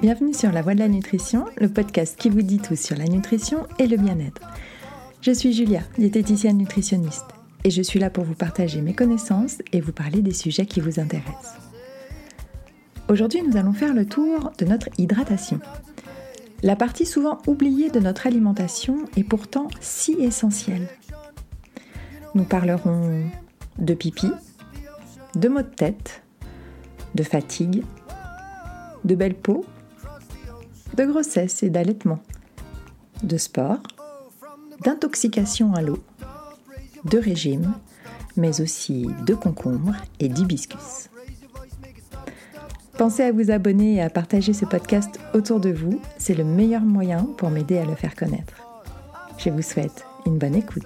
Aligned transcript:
Bienvenue 0.00 0.34
sur 0.34 0.50
La 0.50 0.62
Voie 0.62 0.74
de 0.74 0.80
la 0.80 0.88
Nutrition, 0.88 1.44
le 1.58 1.68
podcast 1.68 2.18
qui 2.18 2.28
vous 2.28 2.42
dit 2.42 2.58
tout 2.58 2.74
sur 2.74 2.96
la 2.96 3.04
nutrition 3.04 3.66
et 3.78 3.86
le 3.86 3.96
bien-être. 3.96 4.40
Je 5.20 5.30
suis 5.30 5.52
Julia, 5.52 5.82
diététicienne 5.96 6.58
nutritionniste, 6.58 7.26
et 7.62 7.70
je 7.70 7.82
suis 7.82 8.00
là 8.00 8.10
pour 8.10 8.24
vous 8.24 8.34
partager 8.34 8.80
mes 8.80 8.94
connaissances 8.94 9.58
et 9.72 9.80
vous 9.80 9.92
parler 9.92 10.22
des 10.22 10.32
sujets 10.32 10.66
qui 10.66 10.80
vous 10.80 10.98
intéressent. 10.98 11.56
Aujourd'hui, 13.08 13.42
nous 13.42 13.56
allons 13.56 13.74
faire 13.74 13.94
le 13.94 14.06
tour 14.06 14.50
de 14.58 14.64
notre 14.64 14.88
hydratation. 14.98 15.60
La 16.64 16.74
partie 16.74 17.06
souvent 17.06 17.38
oubliée 17.46 17.90
de 17.90 18.00
notre 18.00 18.26
alimentation 18.26 19.04
est 19.16 19.24
pourtant 19.24 19.68
si 19.80 20.14
essentielle. 20.14 20.88
Nous 22.34 22.44
parlerons 22.44 23.22
de 23.78 23.94
pipi, 23.94 24.32
de 25.36 25.48
maux 25.48 25.62
de 25.62 25.68
tête, 25.68 26.22
de 27.14 27.22
fatigue, 27.22 27.84
de 29.08 29.14
belle 29.14 29.34
peau, 29.34 29.64
de 30.94 31.04
grossesse 31.04 31.62
et 31.62 31.70
d'allaitement, 31.70 32.20
de 33.22 33.36
sport, 33.38 33.82
d'intoxication 34.84 35.74
à 35.74 35.80
l'eau, 35.80 35.98
de 37.04 37.18
régime, 37.18 37.72
mais 38.36 38.60
aussi 38.60 39.08
de 39.26 39.34
concombre 39.34 39.94
et 40.20 40.28
d'hibiscus. 40.28 41.08
Pensez 42.98 43.22
à 43.22 43.32
vous 43.32 43.50
abonner 43.50 43.94
et 43.94 44.02
à 44.02 44.10
partager 44.10 44.52
ce 44.52 44.64
podcast 44.64 45.18
autour 45.32 45.58
de 45.58 45.70
vous, 45.70 46.00
c'est 46.18 46.34
le 46.34 46.44
meilleur 46.44 46.82
moyen 46.82 47.26
pour 47.38 47.50
m'aider 47.50 47.78
à 47.78 47.84
le 47.84 47.94
faire 47.94 48.14
connaître. 48.14 48.54
Je 49.38 49.50
vous 49.50 49.62
souhaite 49.62 50.04
une 50.26 50.36
bonne 50.36 50.54
écoute. 50.54 50.84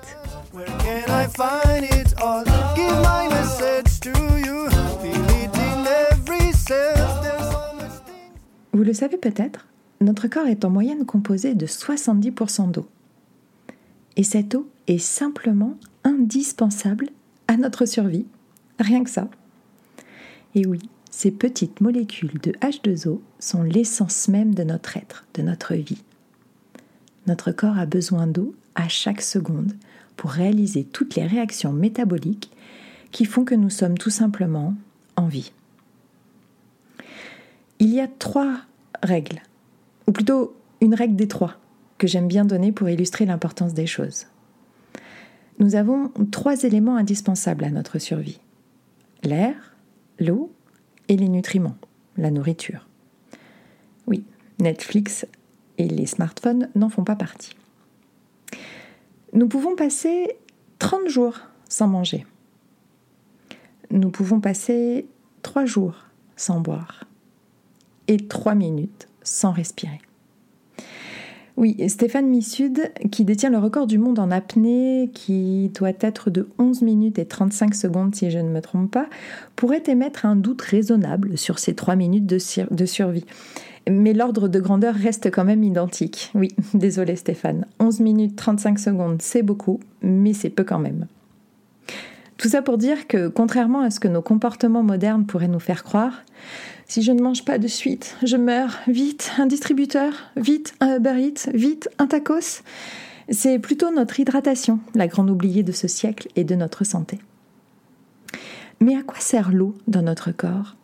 Vous 8.72 8.82
le 8.82 8.94
savez 8.94 9.18
peut-être, 9.18 9.66
notre 10.00 10.28
corps 10.28 10.46
est 10.46 10.64
en 10.64 10.70
moyenne 10.70 11.04
composé 11.04 11.54
de 11.54 11.66
70% 11.66 12.70
d'eau. 12.70 12.88
Et 14.16 14.24
cette 14.24 14.54
eau 14.54 14.68
est 14.86 14.98
simplement 14.98 15.76
indispensable 16.04 17.08
à 17.48 17.56
notre 17.56 17.86
survie. 17.86 18.26
Rien 18.78 19.04
que 19.04 19.10
ça. 19.10 19.28
Et 20.54 20.66
oui, 20.66 20.80
ces 21.10 21.30
petites 21.30 21.80
molécules 21.80 22.40
de 22.42 22.52
H2O 22.52 23.20
sont 23.38 23.62
l'essence 23.62 24.28
même 24.28 24.54
de 24.54 24.64
notre 24.64 24.96
être, 24.96 25.26
de 25.34 25.42
notre 25.42 25.74
vie. 25.74 26.02
Notre 27.26 27.52
corps 27.52 27.78
a 27.78 27.86
besoin 27.86 28.26
d'eau 28.26 28.54
à 28.74 28.88
chaque 28.88 29.22
seconde 29.22 29.72
pour 30.16 30.30
réaliser 30.30 30.84
toutes 30.84 31.14
les 31.14 31.26
réactions 31.26 31.72
métaboliques 31.72 32.50
qui 33.12 33.24
font 33.24 33.44
que 33.44 33.54
nous 33.54 33.70
sommes 33.70 33.98
tout 33.98 34.10
simplement 34.10 34.74
en 35.16 35.26
vie. 35.26 35.52
Il 37.82 37.92
y 37.92 37.98
a 37.98 38.06
trois 38.06 38.58
règles, 39.02 39.42
ou 40.06 40.12
plutôt 40.12 40.54
une 40.80 40.94
règle 40.94 41.16
des 41.16 41.26
trois, 41.26 41.56
que 41.98 42.06
j'aime 42.06 42.28
bien 42.28 42.44
donner 42.44 42.70
pour 42.70 42.88
illustrer 42.88 43.26
l'importance 43.26 43.74
des 43.74 43.88
choses. 43.88 44.28
Nous 45.58 45.74
avons 45.74 46.12
trois 46.30 46.62
éléments 46.62 46.94
indispensables 46.94 47.64
à 47.64 47.70
notre 47.70 47.98
survie. 47.98 48.38
L'air, 49.24 49.74
l'eau 50.20 50.52
et 51.08 51.16
les 51.16 51.28
nutriments, 51.28 51.76
la 52.16 52.30
nourriture. 52.30 52.86
Oui, 54.06 54.22
Netflix 54.60 55.26
et 55.76 55.88
les 55.88 56.06
smartphones 56.06 56.68
n'en 56.76 56.88
font 56.88 57.02
pas 57.02 57.16
partie. 57.16 57.56
Nous 59.32 59.48
pouvons 59.48 59.74
passer 59.74 60.36
30 60.78 61.08
jours 61.08 61.40
sans 61.68 61.88
manger. 61.88 62.26
Nous 63.90 64.10
pouvons 64.10 64.38
passer 64.40 65.08
3 65.42 65.64
jours 65.64 65.96
sans 66.36 66.60
boire. 66.60 67.06
Et 68.08 68.16
3 68.16 68.54
minutes 68.54 69.08
sans 69.22 69.52
respirer. 69.52 70.00
Oui, 71.56 71.76
Stéphane 71.88 72.28
Missud, 72.28 72.90
qui 73.10 73.24
détient 73.24 73.50
le 73.50 73.58
record 73.58 73.86
du 73.86 73.98
monde 73.98 74.18
en 74.18 74.30
apnée, 74.30 75.10
qui 75.12 75.70
doit 75.74 75.92
être 76.00 76.30
de 76.30 76.48
11 76.58 76.80
minutes 76.82 77.18
et 77.18 77.26
35 77.26 77.74
secondes 77.74 78.14
si 78.14 78.30
je 78.30 78.38
ne 78.38 78.48
me 78.48 78.60
trompe 78.60 78.90
pas, 78.90 79.06
pourrait 79.54 79.82
émettre 79.86 80.24
un 80.24 80.34
doute 80.34 80.62
raisonnable 80.62 81.36
sur 81.36 81.58
ces 81.58 81.74
3 81.74 81.94
minutes 81.94 82.26
de, 82.26 82.38
de 82.74 82.86
survie. 82.86 83.26
Mais 83.90 84.14
l'ordre 84.14 84.48
de 84.48 84.60
grandeur 84.60 84.94
reste 84.94 85.30
quand 85.30 85.44
même 85.44 85.62
identique. 85.62 86.30
Oui, 86.34 86.48
désolé 86.74 87.16
Stéphane. 87.16 87.66
11 87.80 88.00
minutes 88.00 88.36
35 88.36 88.78
secondes, 88.78 89.20
c'est 89.20 89.42
beaucoup, 89.42 89.80
mais 90.00 90.32
c'est 90.32 90.50
peu 90.50 90.64
quand 90.64 90.78
même. 90.78 91.06
Tout 92.42 92.48
ça 92.48 92.60
pour 92.60 92.76
dire 92.76 93.06
que, 93.06 93.28
contrairement 93.28 93.82
à 93.82 93.90
ce 93.92 94.00
que 94.00 94.08
nos 94.08 94.20
comportements 94.20 94.82
modernes 94.82 95.26
pourraient 95.26 95.46
nous 95.46 95.60
faire 95.60 95.84
croire, 95.84 96.24
si 96.88 97.00
je 97.00 97.12
ne 97.12 97.22
mange 97.22 97.44
pas 97.44 97.56
de 97.56 97.68
suite, 97.68 98.16
je 98.24 98.36
meurs, 98.36 98.80
vite, 98.88 99.30
un 99.38 99.46
distributeur, 99.46 100.12
vite, 100.34 100.74
un 100.80 100.96
Uber 100.96 101.30
vite, 101.54 101.88
un 102.00 102.08
tacos, 102.08 102.64
c'est 103.28 103.60
plutôt 103.60 103.92
notre 103.92 104.18
hydratation, 104.18 104.80
la 104.96 105.06
grande 105.06 105.30
oubliée 105.30 105.62
de 105.62 105.70
ce 105.70 105.86
siècle 105.86 106.26
et 106.34 106.42
de 106.42 106.56
notre 106.56 106.82
santé. 106.82 107.20
Mais 108.80 108.96
à 108.96 109.04
quoi 109.04 109.20
sert 109.20 109.52
l'eau 109.52 109.76
dans 109.86 110.02
notre 110.02 110.32
corps? 110.32 110.74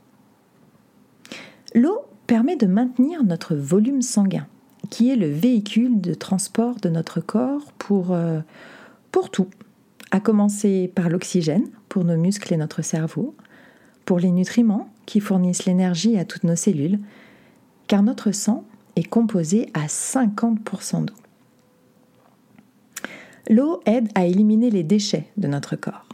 L'eau 1.74 2.02
permet 2.28 2.54
de 2.54 2.68
maintenir 2.68 3.24
notre 3.24 3.56
volume 3.56 4.02
sanguin, 4.02 4.46
qui 4.90 5.10
est 5.10 5.16
le 5.16 5.28
véhicule 5.28 6.00
de 6.00 6.14
transport 6.14 6.76
de 6.76 6.88
notre 6.88 7.20
corps 7.20 7.72
pour, 7.78 8.12
euh, 8.12 8.38
pour 9.10 9.30
tout, 9.30 9.48
à 10.10 10.20
commencer 10.20 10.90
par 10.94 11.08
l'oxygène 11.08 11.68
pour 11.88 12.04
nos 12.04 12.16
muscles 12.16 12.52
et 12.54 12.56
notre 12.56 12.82
cerveau, 12.82 13.34
pour 14.04 14.18
les 14.18 14.30
nutriments 14.30 14.88
qui 15.06 15.20
fournissent 15.20 15.66
l'énergie 15.66 16.18
à 16.18 16.24
toutes 16.24 16.44
nos 16.44 16.56
cellules, 16.56 16.98
car 17.86 18.02
notre 18.02 18.32
sang 18.32 18.64
est 18.96 19.08
composé 19.08 19.68
à 19.74 19.86
50% 19.86 21.04
d'eau. 21.04 21.14
L'eau 23.50 23.80
aide 23.86 24.08
à 24.14 24.26
éliminer 24.26 24.70
les 24.70 24.82
déchets 24.82 25.28
de 25.36 25.48
notre 25.48 25.76
corps. 25.76 26.06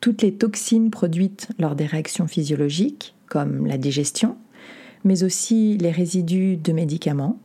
Toutes 0.00 0.22
les 0.22 0.34
toxines 0.34 0.90
produites 0.90 1.48
lors 1.58 1.74
des 1.74 1.86
réactions 1.86 2.26
physiologiques, 2.26 3.14
comme 3.28 3.66
la 3.66 3.78
digestion, 3.78 4.36
mais 5.04 5.22
aussi 5.22 5.78
les 5.78 5.90
résidus 5.90 6.56
de 6.56 6.72
médicaments, 6.72 7.38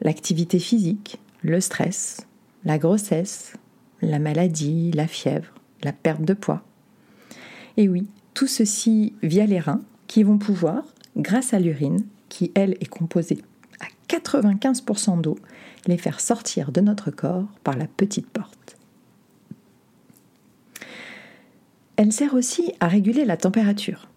l'activité 0.00 0.58
physique, 0.58 1.20
le 1.42 1.60
stress, 1.60 2.26
la 2.64 2.78
grossesse, 2.78 3.54
la 4.02 4.18
maladie, 4.18 4.90
la 4.92 5.06
fièvre, 5.06 5.54
la 5.82 5.92
perte 5.92 6.22
de 6.22 6.34
poids. 6.34 6.62
Et 7.76 7.88
oui, 7.88 8.06
tout 8.34 8.46
ceci 8.46 9.14
via 9.22 9.46
les 9.46 9.60
reins 9.60 9.82
qui 10.06 10.22
vont 10.22 10.38
pouvoir, 10.38 10.84
grâce 11.16 11.54
à 11.54 11.58
l'urine, 11.58 12.04
qui 12.28 12.52
elle 12.54 12.72
est 12.80 12.88
composée 12.88 13.38
à 13.80 13.86
95% 14.14 15.20
d'eau, 15.20 15.38
les 15.86 15.98
faire 15.98 16.20
sortir 16.20 16.72
de 16.72 16.80
notre 16.80 17.10
corps 17.10 17.48
par 17.64 17.76
la 17.76 17.86
petite 17.86 18.28
porte. 18.28 18.76
Elle 21.96 22.12
sert 22.12 22.34
aussi 22.34 22.72
à 22.80 22.88
réguler 22.88 23.24
la 23.24 23.36
température. 23.36 24.08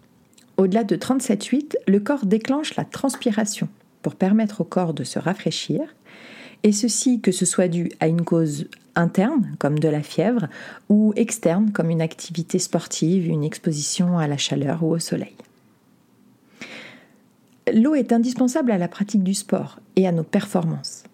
Au-delà 0.56 0.84
de 0.84 0.96
37,8, 0.96 1.76
le 1.86 2.00
corps 2.00 2.26
déclenche 2.26 2.74
la 2.76 2.84
transpiration 2.84 3.68
pour 4.02 4.14
permettre 4.14 4.62
au 4.62 4.64
corps 4.64 4.94
de 4.94 5.04
se 5.04 5.18
rafraîchir, 5.18 5.94
et 6.66 6.72
ceci 6.72 7.20
que 7.20 7.30
ce 7.30 7.44
soit 7.44 7.68
dû 7.68 7.92
à 8.00 8.08
une 8.08 8.24
cause 8.24 8.66
interne, 8.96 9.54
comme 9.60 9.78
de 9.78 9.86
la 9.88 10.02
fièvre, 10.02 10.48
ou 10.88 11.12
externe, 11.14 11.70
comme 11.70 11.90
une 11.90 12.00
activité 12.00 12.58
sportive, 12.58 13.28
une 13.28 13.44
exposition 13.44 14.18
à 14.18 14.26
la 14.26 14.36
chaleur 14.36 14.82
ou 14.82 14.90
au 14.90 14.98
soleil. 14.98 15.36
L'eau 17.72 17.94
est 17.94 18.12
indispensable 18.12 18.72
à 18.72 18.78
la 18.78 18.88
pratique 18.88 19.22
du 19.22 19.34
sport 19.34 19.78
et 19.94 20.08
à 20.08 20.12
nos 20.12 20.24
performances. 20.24 21.04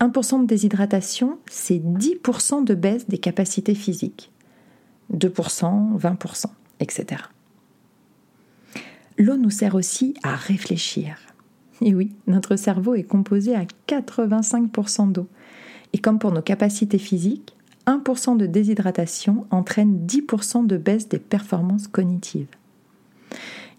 1% 0.00 0.42
de 0.42 0.46
déshydratation, 0.46 1.38
c'est 1.50 1.80
10% 1.80 2.62
de 2.62 2.74
baisse 2.76 3.08
des 3.08 3.18
capacités 3.18 3.74
physiques. 3.74 4.30
2%, 5.12 5.98
20%, 5.98 6.44
etc. 6.78 7.22
L'eau 9.16 9.36
nous 9.36 9.50
sert 9.50 9.74
aussi 9.74 10.14
à 10.22 10.36
réfléchir. 10.36 11.16
Et 11.82 11.94
oui, 11.94 12.12
notre 12.26 12.56
cerveau 12.56 12.94
est 12.94 13.04
composé 13.04 13.54
à 13.54 13.64
85% 13.88 15.12
d'eau. 15.12 15.28
Et 15.92 15.98
comme 15.98 16.18
pour 16.18 16.32
nos 16.32 16.42
capacités 16.42 16.98
physiques, 16.98 17.54
1% 17.86 18.36
de 18.36 18.46
déshydratation 18.46 19.46
entraîne 19.50 20.06
10% 20.06 20.66
de 20.66 20.76
baisse 20.76 21.08
des 21.08 21.18
performances 21.18 21.88
cognitives. 21.88 22.48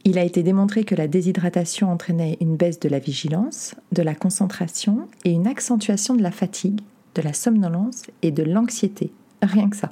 Il 0.05 0.17
a 0.17 0.23
été 0.23 0.41
démontré 0.43 0.83
que 0.83 0.95
la 0.95 1.07
déshydratation 1.07 1.91
entraînait 1.91 2.37
une 2.39 2.55
baisse 2.55 2.79
de 2.79 2.89
la 2.89 2.99
vigilance, 2.99 3.75
de 3.91 4.01
la 4.01 4.15
concentration 4.15 5.07
et 5.25 5.31
une 5.31 5.45
accentuation 5.45 6.15
de 6.15 6.23
la 6.23 6.31
fatigue, 6.31 6.81
de 7.15 7.21
la 7.21 7.33
somnolence 7.33 8.03
et 8.21 8.31
de 8.31 8.43
l'anxiété. 8.43 9.11
Rien 9.41 9.69
que 9.69 9.75
ça. 9.75 9.91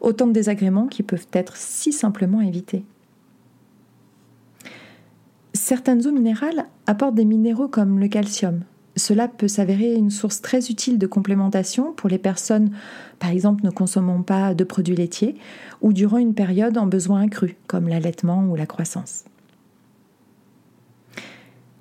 Autant 0.00 0.26
de 0.26 0.32
désagréments 0.32 0.86
qui 0.86 1.02
peuvent 1.02 1.26
être 1.32 1.56
si 1.56 1.92
simplement 1.92 2.40
évités. 2.40 2.84
Certaines 5.54 6.06
eaux 6.06 6.12
minérales 6.12 6.66
apportent 6.86 7.14
des 7.14 7.24
minéraux 7.24 7.68
comme 7.68 7.98
le 7.98 8.08
calcium. 8.08 8.60
Cela 8.96 9.28
peut 9.28 9.48
s'avérer 9.48 9.94
une 9.94 10.10
source 10.10 10.42
très 10.42 10.70
utile 10.70 10.98
de 10.98 11.06
complémentation 11.06 11.92
pour 11.92 12.08
les 12.08 12.18
personnes, 12.18 12.70
par 13.18 13.30
exemple, 13.30 13.64
ne 13.64 13.70
consommant 13.70 14.22
pas 14.22 14.54
de 14.54 14.64
produits 14.64 14.96
laitiers 14.96 15.36
ou 15.80 15.92
durant 15.92 16.18
une 16.18 16.34
période 16.34 16.76
en 16.76 16.86
besoin 16.86 17.22
accru, 17.22 17.56
comme 17.68 17.88
l'allaitement 17.88 18.44
ou 18.44 18.56
la 18.56 18.66
croissance. 18.66 19.24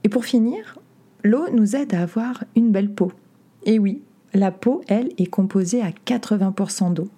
Et 0.04 0.10
pour 0.10 0.26
finir, 0.26 0.78
l'eau 1.24 1.50
nous 1.52 1.76
aide 1.76 1.94
à 1.94 2.04
avoir 2.04 2.44
une 2.56 2.72
belle 2.72 2.94
peau. 2.94 3.12
Et 3.66 3.80
oui, 3.80 4.02
la 4.34 4.52
peau, 4.52 4.82
elle, 4.88 5.10
est 5.18 5.26
composée 5.26 5.82
à 5.82 5.90
80% 5.90 6.94
d'eau. 6.94 7.10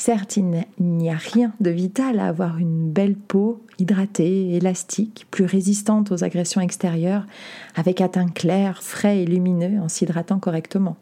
Certes, 0.00 0.38
il 0.38 0.64
n'y 0.78 1.10
a 1.10 1.14
rien 1.14 1.52
de 1.60 1.68
vital 1.68 2.20
à 2.20 2.28
avoir 2.28 2.56
une 2.56 2.90
belle 2.90 3.16
peau 3.16 3.62
hydratée, 3.78 4.56
élastique, 4.56 5.26
plus 5.30 5.44
résistante 5.44 6.10
aux 6.10 6.24
agressions 6.24 6.62
extérieures, 6.62 7.26
avec 7.74 8.00
un 8.00 8.08
teint 8.08 8.30
clair, 8.30 8.82
frais 8.82 9.20
et 9.20 9.26
lumineux 9.26 9.78
en 9.78 9.90
s'hydratant 9.90 10.38
correctement. 10.38 10.96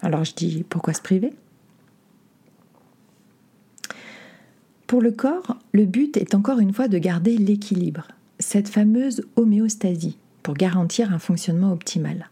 Alors 0.00 0.24
je 0.24 0.32
dis, 0.34 0.64
pourquoi 0.66 0.94
se 0.94 1.02
priver? 1.02 1.34
Pour 4.86 5.02
le 5.02 5.10
corps, 5.10 5.58
le 5.72 5.84
but 5.84 6.16
est 6.16 6.34
encore 6.34 6.58
une 6.58 6.72
fois 6.72 6.88
de 6.88 6.96
garder 6.96 7.36
l'équilibre, 7.36 8.08
cette 8.38 8.70
fameuse 8.70 9.26
homéostasie, 9.36 10.16
pour 10.42 10.54
garantir 10.54 11.12
un 11.12 11.18
fonctionnement 11.18 11.70
optimal. 11.70 12.30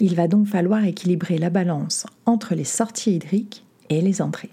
Il 0.00 0.16
va 0.16 0.28
donc 0.28 0.48
falloir 0.48 0.84
équilibrer 0.84 1.38
la 1.38 1.48
balance 1.48 2.04
entre 2.26 2.54
les 2.54 2.64
sorties 2.64 3.14
hydriques 3.14 3.64
et 3.88 4.02
les 4.02 4.20
entrées. 4.20 4.50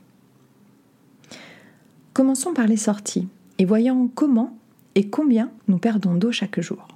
Commençons 2.16 2.54
par 2.54 2.68
les 2.68 2.78
sorties 2.78 3.28
et 3.58 3.66
voyons 3.66 4.08
comment 4.08 4.58
et 4.96 5.10
combien 5.10 5.52
nous 5.68 5.80
perdons 5.80 6.16
d'eau 6.16 6.32
chaque 6.32 6.62
jour. 6.62 6.88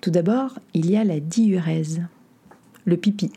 Tout 0.00 0.10
d'abord, 0.10 0.58
il 0.72 0.90
y 0.90 0.96
a 0.96 1.04
la 1.04 1.20
diurèse, 1.20 2.00
le 2.86 2.96
pipi, 2.96 3.30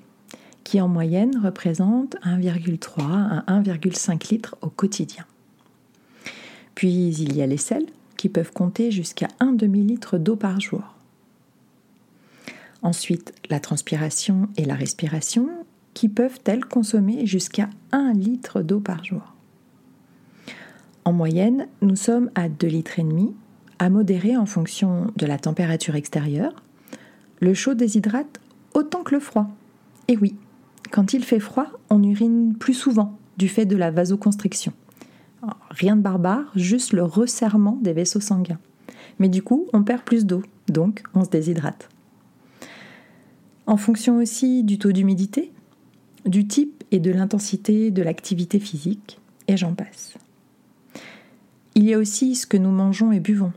qui 0.64 0.80
en 0.80 0.88
moyenne 0.88 1.38
représente 1.44 2.16
1,3 2.24 3.02
à 3.02 3.44
1,5 3.50 4.32
litres 4.32 4.56
au 4.62 4.70
quotidien. 4.70 5.26
Puis 6.74 7.10
il 7.10 7.36
y 7.36 7.42
a 7.42 7.46
les 7.46 7.58
selles, 7.58 7.88
qui 8.16 8.30
peuvent 8.30 8.54
compter 8.54 8.92
jusqu'à 8.92 9.28
1 9.42 9.52
demi-litre 9.52 10.18
d'eau 10.18 10.38
par 10.38 10.62
jour. 10.62 10.96
Ensuite, 12.82 13.34
la 13.50 13.60
transpiration 13.60 14.48
et 14.56 14.64
la 14.64 14.76
respiration, 14.76 15.50
qui 15.94 16.08
peuvent, 16.08 16.40
elles, 16.46 16.64
consommer 16.64 17.26
jusqu'à 17.26 17.70
1 17.92 18.14
litre 18.14 18.62
d'eau 18.62 18.80
par 18.80 19.04
jour. 19.04 19.33
En 21.06 21.12
moyenne, 21.12 21.68
nous 21.82 21.98
sommes 21.98 22.32
à 22.36 22.48
2 22.48 22.68
litres 22.68 23.00
et 23.00 23.04
demi, 23.04 23.34
à 23.80 23.90
modérer 23.90 24.38
en 24.38 24.46
fonction 24.46 25.08
de 25.18 25.26
la 25.26 25.38
température 25.38 25.96
extérieure. 25.96 26.64
Le 27.42 27.54
chaud 27.54 27.74
déshydrate 27.74 28.40
autant 28.74 29.04
que 29.04 29.16
le 29.16 29.20
froid. 29.20 29.50
Et 30.08 30.18
oui, 30.18 30.36
quand 30.92 31.14
il 31.14 31.26
fait 31.26 31.40
froid, 31.40 31.68
on 31.90 32.02
urine 32.04 32.56
plus 32.58 32.74
souvent 32.74 33.18
du 33.38 33.50
fait 33.50 33.66
de 33.66 33.76
la 33.76 33.92
vasoconstriction. 33.92 34.74
Rien 35.70 35.98
de 35.98 36.02
barbare, 36.02 36.52
juste 36.56 36.94
le 36.94 37.04
resserrement 37.04 37.78
des 37.82 37.92
vaisseaux 37.92 38.22
sanguins. 38.22 38.60
Mais 39.20 39.28
du 39.28 39.44
coup, 39.44 39.68
on 39.74 39.84
perd 39.84 40.04
plus 40.04 40.26
d'eau, 40.26 40.42
donc 40.70 41.04
on 41.14 41.26
se 41.26 41.30
déshydrate. 41.30 41.90
En 43.66 43.76
fonction 43.76 44.18
aussi 44.18 44.64
du 44.64 44.78
taux 44.78 44.94
d'humidité, 44.94 45.52
du 46.26 46.48
type 46.48 46.84
et 46.92 47.00
de 47.00 47.12
l'intensité 47.12 47.92
de 47.92 48.02
l'activité 48.02 48.60
physique, 48.60 49.20
et 49.50 49.58
j'en 49.58 49.74
passe. 49.74 50.16
Il 51.76 51.84
y 51.84 51.94
a 51.94 51.98
aussi 51.98 52.36
ce 52.36 52.46
que 52.46 52.58
nous 52.58 52.72
mangeons 52.72 53.12
et 53.12 53.20
buvons. 53.20 53.52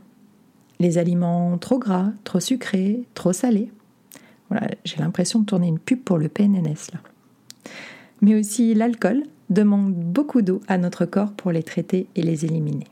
Les 0.79 0.97
aliments 0.97 1.57
trop 1.57 1.79
gras, 1.79 2.11
trop 2.23 2.39
sucrés, 2.39 3.03
trop 3.13 3.33
salés. 3.33 3.71
Voilà, 4.49 4.67
j'ai 4.85 4.97
l'impression 4.97 5.39
de 5.39 5.45
tourner 5.45 5.67
une 5.67 5.79
pub 5.79 5.99
pour 5.99 6.17
le 6.17 6.29
PNNS 6.29 6.91
là. 6.93 6.99
Mais 8.21 8.35
aussi 8.35 8.73
l'alcool 8.73 9.23
demande 9.49 9.93
beaucoup 9.93 10.41
d'eau 10.41 10.61
à 10.67 10.77
notre 10.77 11.05
corps 11.05 11.33
pour 11.33 11.51
les 11.51 11.63
traiter 11.63 12.07
et 12.15 12.21
les 12.21 12.45
éliminer. 12.45 12.87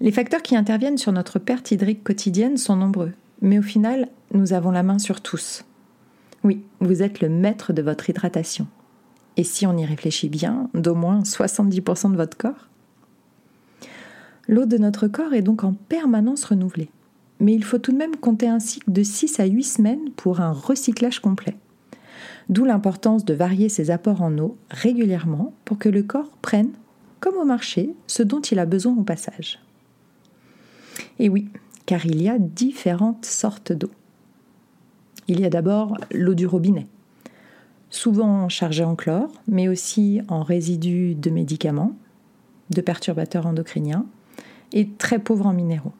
Les 0.00 0.12
facteurs 0.12 0.42
qui 0.42 0.56
interviennent 0.56 0.98
sur 0.98 1.12
notre 1.12 1.38
perte 1.38 1.70
hydrique 1.70 2.04
quotidienne 2.04 2.56
sont 2.56 2.76
nombreux, 2.76 3.12
mais 3.40 3.58
au 3.58 3.62
final, 3.62 4.08
nous 4.34 4.52
avons 4.52 4.70
la 4.70 4.82
main 4.82 4.98
sur 4.98 5.20
tous. 5.20 5.64
Oui, 6.44 6.62
vous 6.80 7.02
êtes 7.02 7.20
le 7.20 7.28
maître 7.28 7.72
de 7.72 7.82
votre 7.82 8.10
hydratation. 8.10 8.66
Et 9.38 9.44
si 9.44 9.66
on 9.66 9.76
y 9.76 9.84
réfléchit 9.84 10.28
bien, 10.28 10.68
d'au 10.74 10.94
moins 10.94 11.22
70% 11.22 12.12
de 12.12 12.16
votre 12.16 12.36
corps 12.36 12.68
L'eau 14.48 14.66
de 14.66 14.78
notre 14.78 15.08
corps 15.08 15.34
est 15.34 15.42
donc 15.42 15.64
en 15.64 15.72
permanence 15.72 16.44
renouvelée. 16.44 16.90
Mais 17.40 17.52
il 17.52 17.64
faut 17.64 17.78
tout 17.78 17.92
de 17.92 17.96
même 17.96 18.16
compter 18.16 18.48
un 18.48 18.60
cycle 18.60 18.90
de 18.90 19.02
6 19.02 19.40
à 19.40 19.44
8 19.44 19.62
semaines 19.62 20.10
pour 20.16 20.40
un 20.40 20.52
recyclage 20.52 21.20
complet. 21.20 21.56
D'où 22.48 22.64
l'importance 22.64 23.24
de 23.24 23.34
varier 23.34 23.68
ses 23.68 23.90
apports 23.90 24.22
en 24.22 24.38
eau 24.38 24.56
régulièrement 24.70 25.52
pour 25.64 25.78
que 25.78 25.88
le 25.88 26.02
corps 26.02 26.30
prenne, 26.40 26.70
comme 27.20 27.36
au 27.36 27.44
marché, 27.44 27.94
ce 28.06 28.22
dont 28.22 28.40
il 28.40 28.58
a 28.58 28.66
besoin 28.66 28.94
au 28.96 29.02
passage. 29.02 29.58
Et 31.18 31.28
oui, 31.28 31.48
car 31.86 32.06
il 32.06 32.22
y 32.22 32.28
a 32.28 32.38
différentes 32.38 33.26
sortes 33.26 33.72
d'eau. 33.72 33.90
Il 35.28 35.40
y 35.40 35.44
a 35.44 35.50
d'abord 35.50 35.98
l'eau 36.12 36.34
du 36.34 36.46
robinet, 36.46 36.86
souvent 37.90 38.48
chargée 38.48 38.84
en 38.84 38.94
chlore, 38.94 39.32
mais 39.48 39.66
aussi 39.68 40.20
en 40.28 40.42
résidus 40.42 41.16
de 41.16 41.30
médicaments, 41.30 41.96
de 42.70 42.80
perturbateurs 42.80 43.46
endocriniens, 43.46 44.06
et 44.72 44.88
très 44.88 45.18
pauvre 45.18 45.46
en 45.46 45.52
minéraux. 45.52 45.92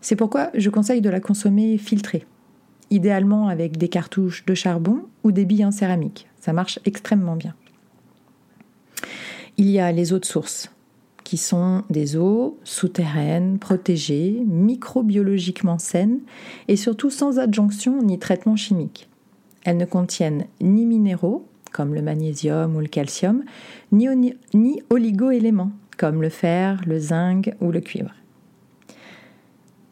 C'est 0.00 0.16
pourquoi 0.16 0.50
je 0.54 0.70
conseille 0.70 1.00
de 1.00 1.10
la 1.10 1.20
consommer 1.20 1.78
filtrée, 1.78 2.26
idéalement 2.90 3.48
avec 3.48 3.76
des 3.76 3.88
cartouches 3.88 4.44
de 4.46 4.54
charbon 4.54 5.00
ou 5.24 5.32
des 5.32 5.44
billes 5.44 5.64
en 5.64 5.72
céramique. 5.72 6.28
Ça 6.40 6.52
marche 6.52 6.78
extrêmement 6.84 7.36
bien. 7.36 7.54
Il 9.56 9.70
y 9.70 9.80
a 9.80 9.90
les 9.90 10.12
eaux 10.12 10.18
de 10.18 10.24
source, 10.24 10.70
qui 11.24 11.38
sont 11.38 11.82
des 11.90 12.16
eaux 12.16 12.56
souterraines, 12.62 13.58
protégées, 13.58 14.42
microbiologiquement 14.46 15.78
saines 15.78 16.20
et 16.68 16.76
surtout 16.76 17.10
sans 17.10 17.40
adjonction 17.40 18.00
ni 18.00 18.18
traitement 18.20 18.54
chimique. 18.54 19.08
Elles 19.64 19.76
ne 19.76 19.86
contiennent 19.86 20.44
ni 20.60 20.86
minéraux, 20.86 21.48
comme 21.72 21.94
le 21.94 22.02
magnésium 22.02 22.76
ou 22.76 22.80
le 22.80 22.86
calcium, 22.86 23.42
ni, 23.90 24.34
ni 24.54 24.82
oligo-éléments, 24.88 25.72
comme 25.96 26.22
le 26.22 26.28
fer, 26.28 26.80
le 26.86 26.98
zinc 26.98 27.54
ou 27.60 27.70
le 27.70 27.80
cuivre. 27.80 28.12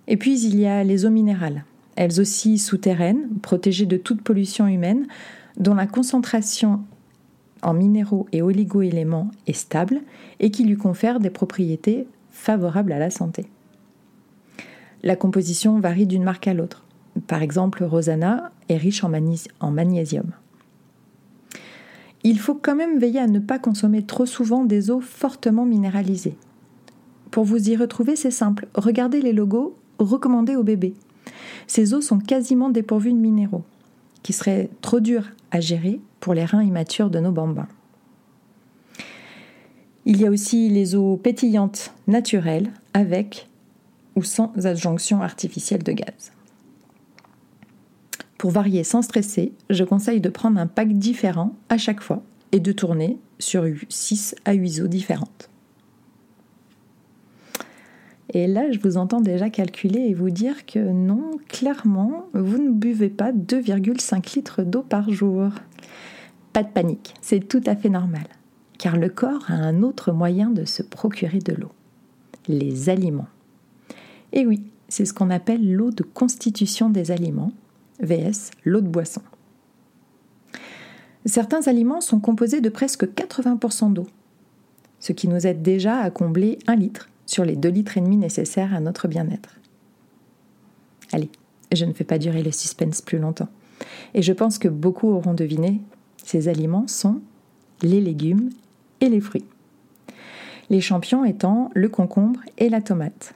Et 0.07 0.17
puis 0.17 0.41
il 0.41 0.59
y 0.59 0.67
a 0.67 0.85
les 0.85 1.07
eaux 1.07 1.11
minérales, 1.11 1.65
elles 1.97 2.21
aussi 2.21 2.59
souterraines, 2.59 3.29
protégées 3.43 3.87
de 3.87 3.97
toute 3.97 4.23
pollution 4.23 4.67
humaine, 4.67 5.07
dont 5.57 5.75
la 5.75 5.87
concentration 5.87 6.81
en 7.63 7.73
minéraux 7.73 8.27
et 8.33 8.43
oligo-éléments 8.43 9.31
est 9.47 9.55
stable 9.55 10.01
et 10.41 10.51
qui 10.51 10.65
lui 10.65 10.77
confère 10.77 11.21
des 11.21 11.31
propriétés 11.31 12.07
favorables 12.31 12.93
à 12.93 12.99
la 12.99 13.11
santé. 13.11 13.47
La 15.03 15.17
composition 15.17 15.79
varie 15.81 16.07
d'une 16.07 16.25
marque 16.25 16.49
à 16.49 16.55
l'autre. 16.55 16.85
Par 17.27 17.43
exemple, 17.43 17.85
Rosanna 17.85 18.51
est 18.69 18.77
riche 18.77 19.05
en, 19.05 19.13
en 19.61 19.71
magnésium. 19.71 20.33
Il 22.27 22.39
faut 22.39 22.55
quand 22.55 22.75
même 22.75 22.99
veiller 22.99 23.21
à 23.21 23.27
ne 23.27 23.39
pas 23.39 23.59
consommer 23.59 24.03
trop 24.03 24.25
souvent 24.25 24.65
des 24.65 24.91
eaux 24.91 25.01
fortement 25.01 25.67
minéralisées. 25.67 26.37
Pour 27.31 27.45
vous 27.45 27.69
y 27.69 27.77
retrouver, 27.77 28.17
c'est 28.17 28.31
simple. 28.31 28.67
Regardez 28.75 29.21
les 29.21 29.35
logos 29.35 29.77
recommandés 29.99 30.57
aux 30.57 30.63
bébés. 30.63 30.95
Ces 31.67 31.93
eaux 31.95 32.01
sont 32.01 32.19
quasiment 32.19 32.71
dépourvues 32.71 33.13
de 33.13 33.19
minéraux, 33.19 33.65
qui 34.23 34.33
seraient 34.33 34.71
trop 34.81 35.01
durs 35.01 35.31
à 35.51 35.61
gérer 35.61 36.01
pour 36.21 36.33
les 36.33 36.45
reins 36.45 36.63
immatures 36.63 37.11
de 37.11 37.21
nos 37.21 37.33
bambins. 37.33 37.69
Il 40.07 40.21
y 40.21 40.27
a 40.27 40.31
aussi 40.31 40.69
les 40.69 40.95
eaux 40.95 41.17
pétillantes 41.17 41.93
naturelles, 42.07 42.71
avec 42.93 43.49
ou 44.17 44.23
sans 44.23 44.53
adjonction 44.65 45.23
artificielle 45.23 45.83
de 45.83 45.93
gaz. 45.93 46.34
Pour 48.45 48.51
varier 48.51 48.85
sans 48.85 49.01
stresser, 49.01 49.55
je 49.71 49.85
conseille 49.85 50.21
de 50.21 50.29
prendre 50.29 50.61
un 50.61 50.67
pack 50.67 50.93
différent 50.99 51.55
à 51.71 51.79
chaque 51.79 52.03
fois 52.03 52.23
et 52.53 52.61
de 52.61 52.73
tourner 52.73 53.17
sur 53.39 53.65
6 53.89 54.35
à 54.45 54.53
8 54.53 54.83
eaux 54.83 54.87
différentes. 54.87 55.49
Et 58.35 58.47
là, 58.47 58.71
je 58.71 58.79
vous 58.81 58.99
entends 58.99 59.23
déjà 59.23 59.49
calculer 59.49 60.01
et 60.01 60.13
vous 60.13 60.29
dire 60.29 60.67
que 60.67 60.79
non, 60.79 61.39
clairement, 61.49 62.27
vous 62.35 62.59
ne 62.59 62.69
buvez 62.69 63.09
pas 63.09 63.33
2,5 63.33 64.37
litres 64.37 64.63
d'eau 64.63 64.83
par 64.83 65.11
jour. 65.11 65.49
Pas 66.53 66.65
de 66.65 66.69
panique, 66.69 67.15
c'est 67.23 67.49
tout 67.49 67.63
à 67.65 67.75
fait 67.75 67.89
normal, 67.89 68.27
car 68.77 68.99
le 68.99 69.09
corps 69.09 69.47
a 69.49 69.55
un 69.55 69.83
autre 69.83 70.13
moyen 70.13 70.51
de 70.51 70.67
se 70.67 70.83
procurer 70.83 71.39
de 71.39 71.55
l'eau, 71.55 71.73
les 72.47 72.91
aliments. 72.91 73.29
Et 74.35 74.45
oui, 74.45 74.65
c'est 74.89 75.07
ce 75.07 75.15
qu'on 75.15 75.31
appelle 75.31 75.73
l'eau 75.73 75.93
de 75.93 76.03
constitution 76.03 76.91
des 76.91 77.11
aliments, 77.11 77.53
VS 78.01 78.51
l'eau 78.65 78.81
de 78.81 78.89
boisson. 78.89 79.23
Certains 81.27 81.67
aliments 81.69 82.01
sont 82.01 82.21
composés 82.21 82.61
de 82.61 82.69
presque 82.69 83.05
80% 83.05 83.93
d'eau, 83.93 84.07
ce 85.01 85.13
qui 85.13 85.29
nous 85.29 85.47
aide 85.47 85.63
déjà 85.63 85.99
à 85.99 86.11
combler 86.11 86.59
un 86.67 86.77
litre 86.77 87.09
sur 87.27 87.45
les 87.45 87.57
2 87.57 87.69
litres 87.69 87.97
et 87.97 88.01
demi 88.03 88.17
nécessaires 88.17 88.75
à 88.75 88.81
notre 88.81 89.09
bien-être. 89.09 89.59
Allez, 91.13 91.31
je 91.73 91.85
ne 91.85 91.93
fais 91.93 92.05
pas 92.05 92.19
durer 92.19 92.43
le 92.43 92.53
suspense 92.53 93.01
plus 93.01 93.19
longtemps. 93.19 93.49
Et 94.13 94.23
je 94.23 94.33
pense 94.33 94.59
que 94.59 94.69
beaucoup 94.69 95.09
auront 95.09 95.35
deviné, 95.35 95.81
ces 96.23 96.49
aliments 96.49 96.89
sont 96.89 97.21
les 97.83 98.01
légumes 98.01 98.51
et 99.01 99.09
les 99.09 99.21
fruits. 99.21 99.45
Les 100.71 100.81
champions 100.81 101.25
étant 101.25 101.71
le 101.75 101.89
concombre 101.89 102.41
et 102.59 102.69
la 102.69 102.81
tomate. 102.81 103.35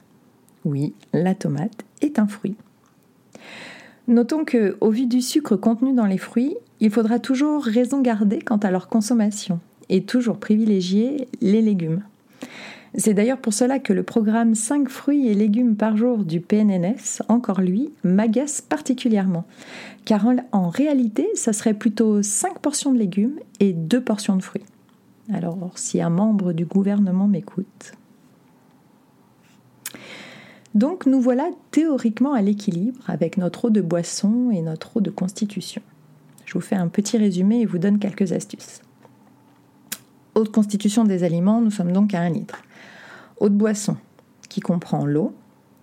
Oui, 0.65 0.93
la 1.13 1.35
tomate 1.35 1.85
est 2.01 2.19
un 2.19 2.27
fruit. 2.27 2.55
Notons 4.09 4.43
que, 4.43 4.75
au 4.81 4.89
vu 4.89 5.05
du 5.05 5.21
sucre 5.21 5.55
contenu 5.55 5.93
dans 5.93 6.07
les 6.07 6.17
fruits, 6.17 6.55
il 6.79 6.89
faudra 6.89 7.19
toujours 7.19 7.63
raison 7.63 8.01
garder 8.01 8.39
quant 8.39 8.57
à 8.57 8.71
leur 8.71 8.87
consommation 8.87 9.59
et 9.87 10.01
toujours 10.03 10.39
privilégier 10.39 11.27
les 11.41 11.61
légumes. 11.61 12.01
C'est 12.95 13.13
d'ailleurs 13.13 13.37
pour 13.37 13.53
cela 13.53 13.77
que 13.77 13.93
le 13.93 14.01
programme 14.01 14.55
5 14.55 14.89
fruits 14.89 15.27
et 15.27 15.35
légumes 15.35 15.75
par 15.75 15.95
jour 15.95 16.23
du 16.25 16.41
PNNS, 16.41 17.21
encore 17.27 17.61
lui, 17.61 17.91
m'agace 18.03 18.61
particulièrement. 18.61 19.45
Car 20.05 20.25
en, 20.53 20.69
réalité, 20.69 21.27
ça 21.35 21.53
serait 21.53 21.75
plutôt 21.75 22.23
5 22.23 22.57
portions 22.57 22.91
de 22.91 22.97
légumes 22.97 23.37
et 23.59 23.73
2 23.73 24.01
portions 24.01 24.35
de 24.35 24.41
fruits. 24.41 24.65
Alors, 25.31 25.73
si 25.75 26.01
un 26.01 26.09
membre 26.09 26.51
du 26.51 26.65
gouvernement 26.65 27.27
m'écoute. 27.27 27.93
Donc, 30.75 31.05
nous 31.05 31.19
voilà 31.19 31.49
théoriquement 31.71 32.33
à 32.33 32.41
l'équilibre 32.41 33.01
avec 33.07 33.37
notre 33.37 33.65
eau 33.65 33.69
de 33.69 33.81
boisson 33.81 34.51
et 34.51 34.61
notre 34.61 34.97
eau 34.97 35.01
de 35.01 35.09
constitution. 35.09 35.81
Je 36.45 36.53
vous 36.53 36.61
fais 36.61 36.75
un 36.75 36.87
petit 36.87 37.17
résumé 37.17 37.61
et 37.61 37.65
vous 37.65 37.79
donne 37.79 37.99
quelques 37.99 38.33
astuces. 38.33 38.81
Eau 40.35 40.43
de 40.43 40.49
constitution 40.49 41.03
des 41.03 41.23
aliments, 41.23 41.61
nous 41.61 41.71
sommes 41.71 41.91
donc 41.91 42.13
à 42.13 42.21
1 42.21 42.29
litre. 42.29 42.61
Eau 43.39 43.49
de 43.49 43.55
boisson, 43.55 43.97
qui 44.47 44.59
comprend 44.59 45.05
l'eau, 45.05 45.33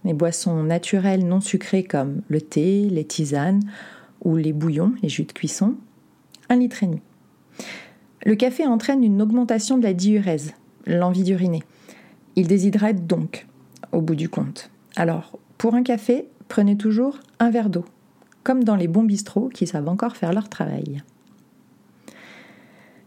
les 0.04 0.14
boissons 0.14 0.62
naturelles 0.62 1.26
non 1.26 1.40
sucrées 1.40 1.84
comme 1.84 2.22
le 2.28 2.40
thé, 2.40 2.88
les 2.88 3.04
tisanes 3.04 3.62
ou 4.24 4.36
les 4.36 4.52
bouillons, 4.52 4.92
les 5.02 5.08
jus 5.08 5.24
de 5.24 5.32
cuisson, 5.32 5.74
1 6.48 6.56
litre 6.56 6.84
et 6.84 6.86
demi. 6.86 7.00
Le 8.24 8.34
café 8.36 8.66
entraîne 8.66 9.02
une 9.02 9.20
augmentation 9.20 9.78
de 9.78 9.82
la 9.82 9.94
diurèse, 9.94 10.52
l'envie 10.86 11.24
d'uriner. 11.24 11.62
Il 12.36 12.46
déshydrate 12.46 13.06
donc, 13.06 13.46
au 13.92 14.00
bout 14.00 14.14
du 14.14 14.28
compte. 14.28 14.70
Alors, 14.96 15.38
pour 15.58 15.74
un 15.74 15.82
café, 15.82 16.28
prenez 16.48 16.76
toujours 16.76 17.18
un 17.38 17.50
verre 17.50 17.70
d'eau 17.70 17.84
comme 18.46 18.62
dans 18.62 18.76
les 18.76 18.86
bons 18.86 19.02
bistrots 19.02 19.48
qui 19.48 19.66
savent 19.66 19.88
encore 19.88 20.16
faire 20.16 20.32
leur 20.32 20.48
travail. 20.48 21.02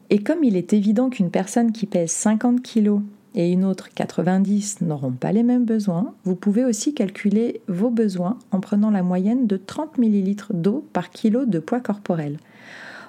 Et 0.09 0.21
comme 0.21 0.43
il 0.43 0.57
est 0.57 0.73
évident 0.73 1.09
qu'une 1.09 1.31
personne 1.31 1.71
qui 1.71 1.85
pèse 1.85 2.11
50 2.11 2.61
kg 2.61 2.99
et 3.35 3.49
une 3.49 3.63
autre 3.63 3.87
90 3.95 4.81
n'auront 4.81 5.13
pas 5.13 5.31
les 5.31 5.43
mêmes 5.43 5.63
besoins, 5.63 6.13
vous 6.25 6.35
pouvez 6.35 6.65
aussi 6.65 6.93
calculer 6.93 7.61
vos 7.69 7.89
besoins 7.89 8.37
en 8.51 8.59
prenant 8.59 8.91
la 8.91 9.01
moyenne 9.01 9.47
de 9.47 9.55
30 9.55 9.97
ml 9.97 10.35
d'eau 10.53 10.85
par 10.91 11.09
kilo 11.09 11.45
de 11.45 11.59
poids 11.59 11.79
corporel, 11.79 12.37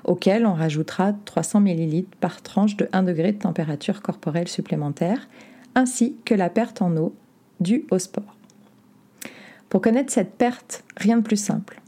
auquel 0.04 0.46
on 0.46 0.54
rajoutera 0.54 1.12
300 1.24 1.62
ml 1.62 2.04
par 2.20 2.42
tranche 2.42 2.76
de 2.76 2.88
1 2.92 3.02
degré 3.02 3.32
de 3.32 3.38
température 3.38 4.02
corporelle 4.02 4.46
supplémentaire, 4.46 5.28
ainsi 5.74 6.14
que 6.24 6.34
la 6.36 6.48
perte 6.48 6.80
en 6.80 6.96
eau 6.96 7.12
due 7.58 7.86
au 7.90 7.98
sport. 7.98 8.36
Pour 9.70 9.80
connaître 9.80 10.12
cette 10.12 10.34
perte, 10.34 10.84
rien 10.96 11.16
de 11.16 11.22
plus 11.22 11.42
simple. 11.42 11.80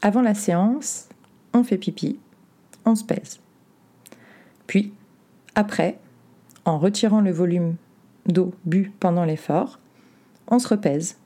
Avant 0.00 0.22
la 0.22 0.34
séance, 0.34 1.08
on 1.52 1.62
fait 1.62 1.76
pipi, 1.76 2.18
on 2.86 2.94
se 2.94 3.04
pèse. 3.04 3.40
Puis, 4.66 4.94
après, 5.54 5.98
en 6.64 6.78
retirant 6.78 7.20
le 7.20 7.30
volume 7.30 7.76
d'eau 8.26 8.54
bu 8.64 8.90
pendant 9.00 9.24
l'effort, 9.24 9.78
on 10.48 10.58
se 10.58 10.68
repèse 10.68 11.18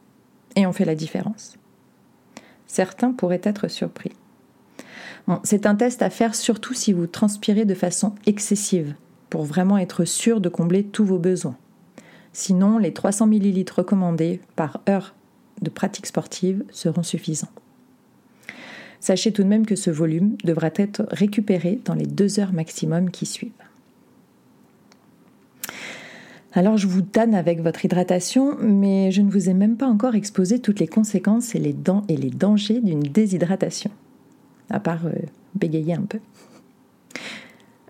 et 0.56 0.66
on 0.66 0.72
fait 0.72 0.84
la 0.84 0.96
différence. 0.96 1.56
Certains 2.66 3.12
pourraient 3.12 3.40
être 3.44 3.68
surpris. 3.68 4.12
c'est 5.44 5.66
un 5.66 5.76
test 5.76 6.02
à 6.02 6.10
faire 6.10 6.34
surtout 6.34 6.74
si 6.74 6.92
vous 6.92 7.06
transpirez 7.06 7.66
de 7.66 7.74
façon 7.74 8.16
excessive, 8.26 8.96
pour 9.30 9.44
vraiment 9.44 9.78
être 9.78 10.04
sûr 10.04 10.40
de 10.40 10.48
combler 10.48 10.82
tous 10.82 11.04
vos 11.04 11.18
besoins. 11.18 11.56
Sinon, 12.32 12.78
les 12.78 12.92
300 12.92 13.26
ml 13.30 13.64
recommandés 13.76 14.40
par 14.56 14.80
heure 14.88 15.14
de 15.62 15.70
pratique 15.70 16.06
sportive 16.06 16.64
seront 16.70 17.02
suffisants. 17.02 17.48
Sachez 19.00 19.32
tout 19.32 19.42
de 19.42 19.48
même 19.48 19.66
que 19.66 19.74
ce 19.74 19.90
volume 19.90 20.36
devra 20.44 20.70
être 20.76 21.06
récupéré 21.10 21.80
dans 21.84 21.94
les 21.94 22.06
deux 22.06 22.38
heures 22.38 22.52
maximum 22.52 23.10
qui 23.10 23.26
suivent. 23.26 23.50
Alors 26.52 26.76
je 26.76 26.86
vous 26.86 27.02
tanne 27.02 27.34
avec 27.34 27.62
votre 27.62 27.84
hydratation, 27.84 28.56
mais 28.60 29.10
je 29.10 29.22
ne 29.22 29.30
vous 29.30 29.48
ai 29.48 29.54
même 29.54 29.76
pas 29.76 29.86
encore 29.86 30.14
exposé 30.14 30.58
toutes 30.58 30.80
les 30.80 30.86
conséquences 30.86 31.54
et 31.54 31.58
les, 31.58 31.72
dents 31.72 32.04
et 32.08 32.16
les 32.16 32.30
dangers 32.30 32.80
d'une 32.80 33.00
déshydratation, 33.00 33.90
à 34.68 34.78
part 34.78 35.06
euh, 35.06 35.12
bégayer 35.54 35.94
un 35.94 36.02
peu. 36.02 36.20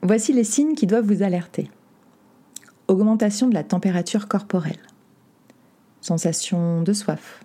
Voici 0.02 0.32
les 0.32 0.44
signes 0.44 0.74
qui 0.74 0.86
doivent 0.86 1.06
vous 1.06 1.22
alerter. 1.22 1.70
Augmentation 2.88 3.48
de 3.48 3.54
la 3.54 3.64
température 3.64 4.28
corporelle. 4.28 4.78
Sensation 6.00 6.82
de 6.82 6.92
soif. 6.92 7.44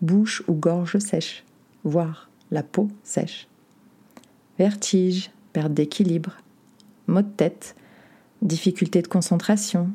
Bouche 0.00 0.42
ou 0.46 0.54
gorge 0.54 0.98
sèche, 0.98 1.44
voire 1.84 2.30
la 2.50 2.62
peau 2.62 2.88
sèche. 3.02 3.48
Vertige, 4.58 5.30
perte 5.52 5.74
d'équilibre, 5.74 6.36
maux 7.06 7.22
de 7.22 7.28
tête, 7.28 7.74
difficulté 8.42 9.02
de 9.02 9.08
concentration, 9.08 9.90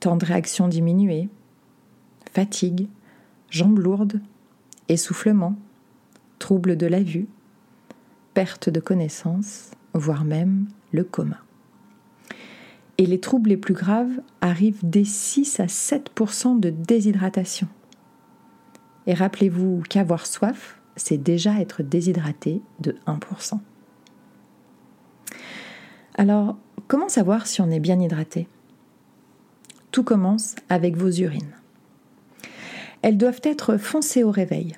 temps 0.00 0.16
de 0.16 0.24
réaction 0.24 0.68
diminué, 0.68 1.28
fatigue, 2.32 2.88
jambes 3.50 3.78
lourdes, 3.78 4.20
essoufflement, 4.88 5.56
trouble 6.38 6.76
de 6.76 6.86
la 6.86 7.02
vue, 7.02 7.28
perte 8.34 8.68
de 8.68 8.80
connaissance, 8.80 9.70
voire 9.94 10.24
même 10.24 10.66
le 10.92 11.04
coma. 11.04 11.38
Et 12.98 13.06
les 13.06 13.20
troubles 13.20 13.50
les 13.50 13.56
plus 13.56 13.74
graves 13.74 14.20
arrivent 14.40 14.80
dès 14.82 15.04
6 15.04 15.60
à 15.60 15.66
7% 15.66 16.60
de 16.60 16.70
déshydratation. 16.70 17.68
Et 19.10 19.14
rappelez-vous 19.14 19.82
qu'avoir 19.88 20.24
soif, 20.24 20.78
c'est 20.94 21.16
déjà 21.16 21.60
être 21.60 21.82
déshydraté 21.82 22.62
de 22.78 22.94
1%. 23.08 23.58
Alors, 26.14 26.56
comment 26.86 27.08
savoir 27.08 27.48
si 27.48 27.60
on 27.60 27.72
est 27.72 27.80
bien 27.80 27.98
hydraté? 27.98 28.46
Tout 29.90 30.04
commence 30.04 30.54
avec 30.68 30.96
vos 30.96 31.10
urines. 31.10 31.56
Elles 33.02 33.18
doivent 33.18 33.40
être 33.42 33.78
foncées 33.78 34.22
au 34.22 34.30
réveil. 34.30 34.76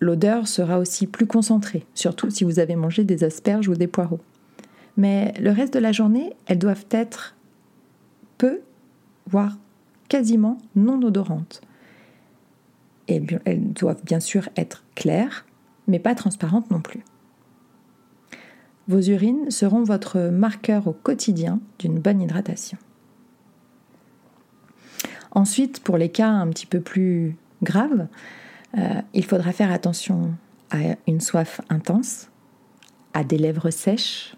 L'odeur 0.00 0.48
sera 0.48 0.80
aussi 0.80 1.06
plus 1.06 1.28
concentrée, 1.28 1.86
surtout 1.94 2.30
si 2.30 2.42
vous 2.42 2.58
avez 2.58 2.74
mangé 2.74 3.04
des 3.04 3.22
asperges 3.22 3.68
ou 3.68 3.76
des 3.76 3.86
poireaux. 3.86 4.22
Mais 4.96 5.34
le 5.38 5.52
reste 5.52 5.74
de 5.74 5.78
la 5.78 5.92
journée, 5.92 6.32
elles 6.46 6.58
doivent 6.58 6.86
être 6.90 7.36
peu, 8.38 8.58
voire 9.28 9.56
quasiment 10.08 10.58
non 10.74 11.00
odorantes. 11.00 11.60
Et 13.08 13.22
elles 13.44 13.72
doivent 13.72 14.04
bien 14.04 14.20
sûr 14.20 14.48
être 14.56 14.84
claires, 14.94 15.46
mais 15.86 15.98
pas 15.98 16.14
transparente 16.14 16.70
non 16.70 16.80
plus. 16.80 17.02
Vos 18.86 19.00
urines 19.00 19.50
seront 19.50 19.82
votre 19.82 20.18
marqueur 20.30 20.86
au 20.86 20.92
quotidien 20.92 21.60
d'une 21.78 21.98
bonne 21.98 22.22
hydratation. 22.22 22.78
Ensuite, 25.30 25.80
pour 25.80 25.98
les 25.98 26.08
cas 26.08 26.30
un 26.30 26.48
petit 26.48 26.66
peu 26.66 26.80
plus 26.80 27.36
graves, 27.62 28.08
euh, 28.76 29.02
il 29.14 29.24
faudra 29.24 29.52
faire 29.52 29.70
attention 29.72 30.34
à 30.70 30.78
une 31.06 31.20
soif 31.20 31.60
intense, 31.68 32.28
à 33.14 33.24
des 33.24 33.38
lèvres 33.38 33.70
sèches, 33.70 34.36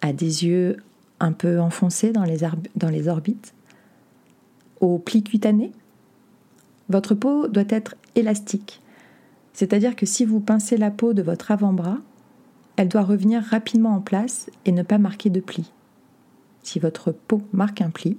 à 0.00 0.12
des 0.12 0.44
yeux 0.44 0.76
un 1.20 1.32
peu 1.32 1.60
enfoncés 1.60 2.12
dans 2.12 2.24
les 2.24 3.08
orbites, 3.08 3.54
aux 4.80 4.98
plis 4.98 5.22
cutanés. 5.22 5.72
Votre 6.92 7.14
peau 7.16 7.48
doit 7.48 7.64
être 7.68 7.96
élastique 8.14 8.82
c'est-à-dire 9.52 9.96
que 9.96 10.06
si 10.06 10.24
vous 10.24 10.40
pincez 10.40 10.76
la 10.76 10.90
peau 10.90 11.12
de 11.12 11.22
votre 11.22 11.50
avant-bras, 11.50 11.98
elle 12.76 12.88
doit 12.88 13.02
revenir 13.02 13.42
rapidement 13.42 13.94
en 13.94 14.00
place 14.00 14.50
et 14.64 14.72
ne 14.72 14.82
pas 14.82 14.98
marquer 14.98 15.30
de 15.30 15.40
pli. 15.40 15.70
Si 16.62 16.78
votre 16.78 17.12
peau 17.12 17.42
marque 17.52 17.80
un 17.80 17.90
pli, 17.90 18.18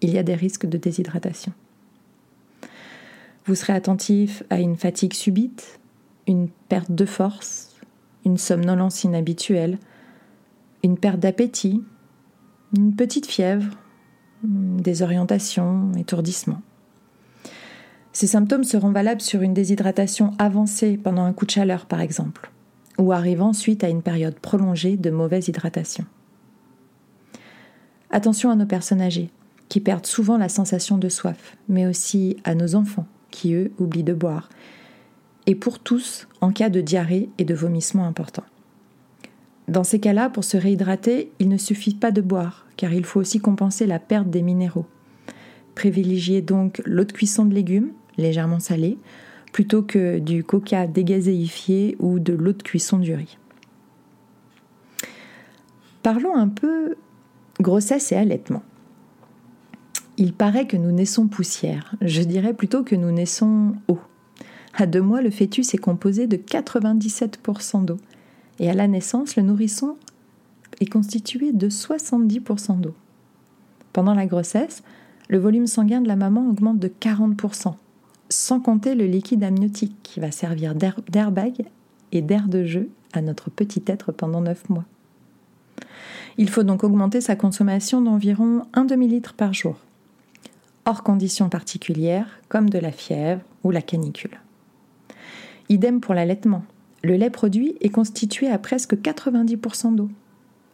il 0.00 0.10
y 0.10 0.18
a 0.18 0.22
des 0.22 0.34
risques 0.34 0.66
de 0.66 0.78
déshydratation. 0.78 1.52
Vous 3.46 3.54
serez 3.54 3.74
attentif 3.74 4.42
à 4.50 4.58
une 4.58 4.76
fatigue 4.76 5.12
subite, 5.12 5.78
une 6.26 6.48
perte 6.68 6.90
de 6.90 7.04
force, 7.04 7.76
une 8.24 8.38
somnolence 8.38 9.04
inhabituelle, 9.04 9.78
une 10.82 10.98
perte 10.98 11.20
d'appétit, 11.20 11.84
une 12.76 12.96
petite 12.96 13.26
fièvre, 13.26 13.76
des 14.42 15.02
orientations, 15.02 15.92
étourdissement. 15.92 16.60
Ces 18.14 18.28
symptômes 18.28 18.62
seront 18.62 18.92
valables 18.92 19.20
sur 19.20 19.42
une 19.42 19.54
déshydratation 19.54 20.34
avancée 20.38 20.96
pendant 20.96 21.24
un 21.24 21.32
coup 21.32 21.46
de 21.46 21.50
chaleur 21.50 21.86
par 21.86 22.00
exemple, 22.00 22.48
ou 22.96 23.10
arrivant 23.10 23.52
suite 23.52 23.82
à 23.82 23.88
une 23.88 24.02
période 24.02 24.38
prolongée 24.38 24.96
de 24.96 25.10
mauvaise 25.10 25.48
hydratation. 25.48 26.04
Attention 28.10 28.50
à 28.50 28.54
nos 28.54 28.66
personnes 28.66 29.00
âgées, 29.00 29.30
qui 29.68 29.80
perdent 29.80 30.06
souvent 30.06 30.38
la 30.38 30.48
sensation 30.48 30.96
de 30.96 31.08
soif, 31.08 31.56
mais 31.68 31.88
aussi 31.88 32.36
à 32.44 32.54
nos 32.54 32.76
enfants, 32.76 33.08
qui 33.32 33.52
eux 33.52 33.72
oublient 33.80 34.04
de 34.04 34.14
boire, 34.14 34.48
et 35.46 35.56
pour 35.56 35.80
tous 35.80 36.28
en 36.40 36.52
cas 36.52 36.68
de 36.68 36.80
diarrhée 36.80 37.30
et 37.38 37.44
de 37.44 37.54
vomissement 37.54 38.06
importants. 38.06 38.44
Dans 39.66 39.82
ces 39.82 39.98
cas-là, 39.98 40.30
pour 40.30 40.44
se 40.44 40.56
réhydrater, 40.56 41.32
il 41.40 41.48
ne 41.48 41.56
suffit 41.56 41.94
pas 41.94 42.12
de 42.12 42.20
boire, 42.20 42.64
car 42.76 42.92
il 42.92 43.04
faut 43.04 43.18
aussi 43.18 43.40
compenser 43.40 43.86
la 43.86 43.98
perte 43.98 44.30
des 44.30 44.42
minéraux. 44.42 44.86
Privilégiez 45.74 46.42
donc 46.42 46.80
l'eau 46.86 47.04
de 47.04 47.10
cuisson 47.10 47.44
de 47.44 47.54
légumes, 47.54 47.90
légèrement 48.16 48.60
salée, 48.60 48.98
plutôt 49.52 49.82
que 49.82 50.18
du 50.18 50.42
coca 50.42 50.86
dégazéifié 50.86 51.96
ou 52.00 52.18
de 52.18 52.32
l'eau 52.32 52.52
de 52.52 52.62
cuisson 52.62 52.98
du 52.98 53.14
riz. 53.14 53.38
Parlons 56.02 56.34
un 56.34 56.48
peu 56.48 56.96
grossesse 57.60 58.12
et 58.12 58.16
allaitement. 58.16 58.62
Il 60.16 60.32
paraît 60.32 60.66
que 60.66 60.76
nous 60.76 60.92
naissons 60.92 61.28
poussière, 61.28 61.96
je 62.00 62.22
dirais 62.22 62.54
plutôt 62.54 62.84
que 62.84 62.94
nous 62.94 63.10
naissons 63.10 63.74
eau. 63.88 63.98
À 64.74 64.86
deux 64.86 65.02
mois, 65.02 65.22
le 65.22 65.30
fœtus 65.30 65.72
est 65.74 65.78
composé 65.78 66.26
de 66.26 66.36
97% 66.36 67.84
d'eau, 67.84 67.96
et 68.58 68.68
à 68.68 68.74
la 68.74 68.88
naissance, 68.88 69.36
le 69.36 69.42
nourrisson 69.42 69.96
est 70.80 70.90
constitué 70.90 71.52
de 71.52 71.68
70% 71.68 72.80
d'eau. 72.80 72.94
Pendant 73.92 74.14
la 74.14 74.26
grossesse, 74.26 74.82
le 75.28 75.38
volume 75.38 75.66
sanguin 75.66 76.00
de 76.00 76.08
la 76.08 76.16
maman 76.16 76.48
augmente 76.48 76.78
de 76.78 76.88
40%, 76.88 77.74
sans 78.28 78.60
compter 78.60 78.94
le 78.94 79.06
liquide 79.06 79.44
amniotique 79.44 79.96
qui 80.02 80.20
va 80.20 80.30
servir 80.30 80.74
d'airbag 80.74 81.64
et 82.12 82.22
d'air 82.22 82.48
de 82.48 82.64
jeu 82.64 82.90
à 83.12 83.20
notre 83.20 83.50
petit 83.50 83.82
être 83.86 84.12
pendant 84.12 84.40
9 84.40 84.68
mois. 84.70 84.84
Il 86.36 86.48
faut 86.50 86.64
donc 86.64 86.82
augmenter 86.82 87.20
sa 87.20 87.36
consommation 87.36 88.00
d'environ 88.00 88.62
1 88.72 88.86
demi-litre 88.86 89.34
par 89.34 89.54
jour, 89.54 89.76
hors 90.84 91.02
conditions 91.02 91.48
particulières 91.48 92.40
comme 92.48 92.70
de 92.70 92.78
la 92.78 92.92
fièvre 92.92 93.42
ou 93.62 93.70
la 93.70 93.82
canicule. 93.82 94.40
Idem 95.68 96.00
pour 96.00 96.14
l'allaitement. 96.14 96.64
Le 97.02 97.16
lait 97.16 97.30
produit 97.30 97.76
est 97.80 97.90
constitué 97.90 98.48
à 98.48 98.58
presque 98.58 98.94
90% 98.94 99.94
d'eau. 99.94 100.10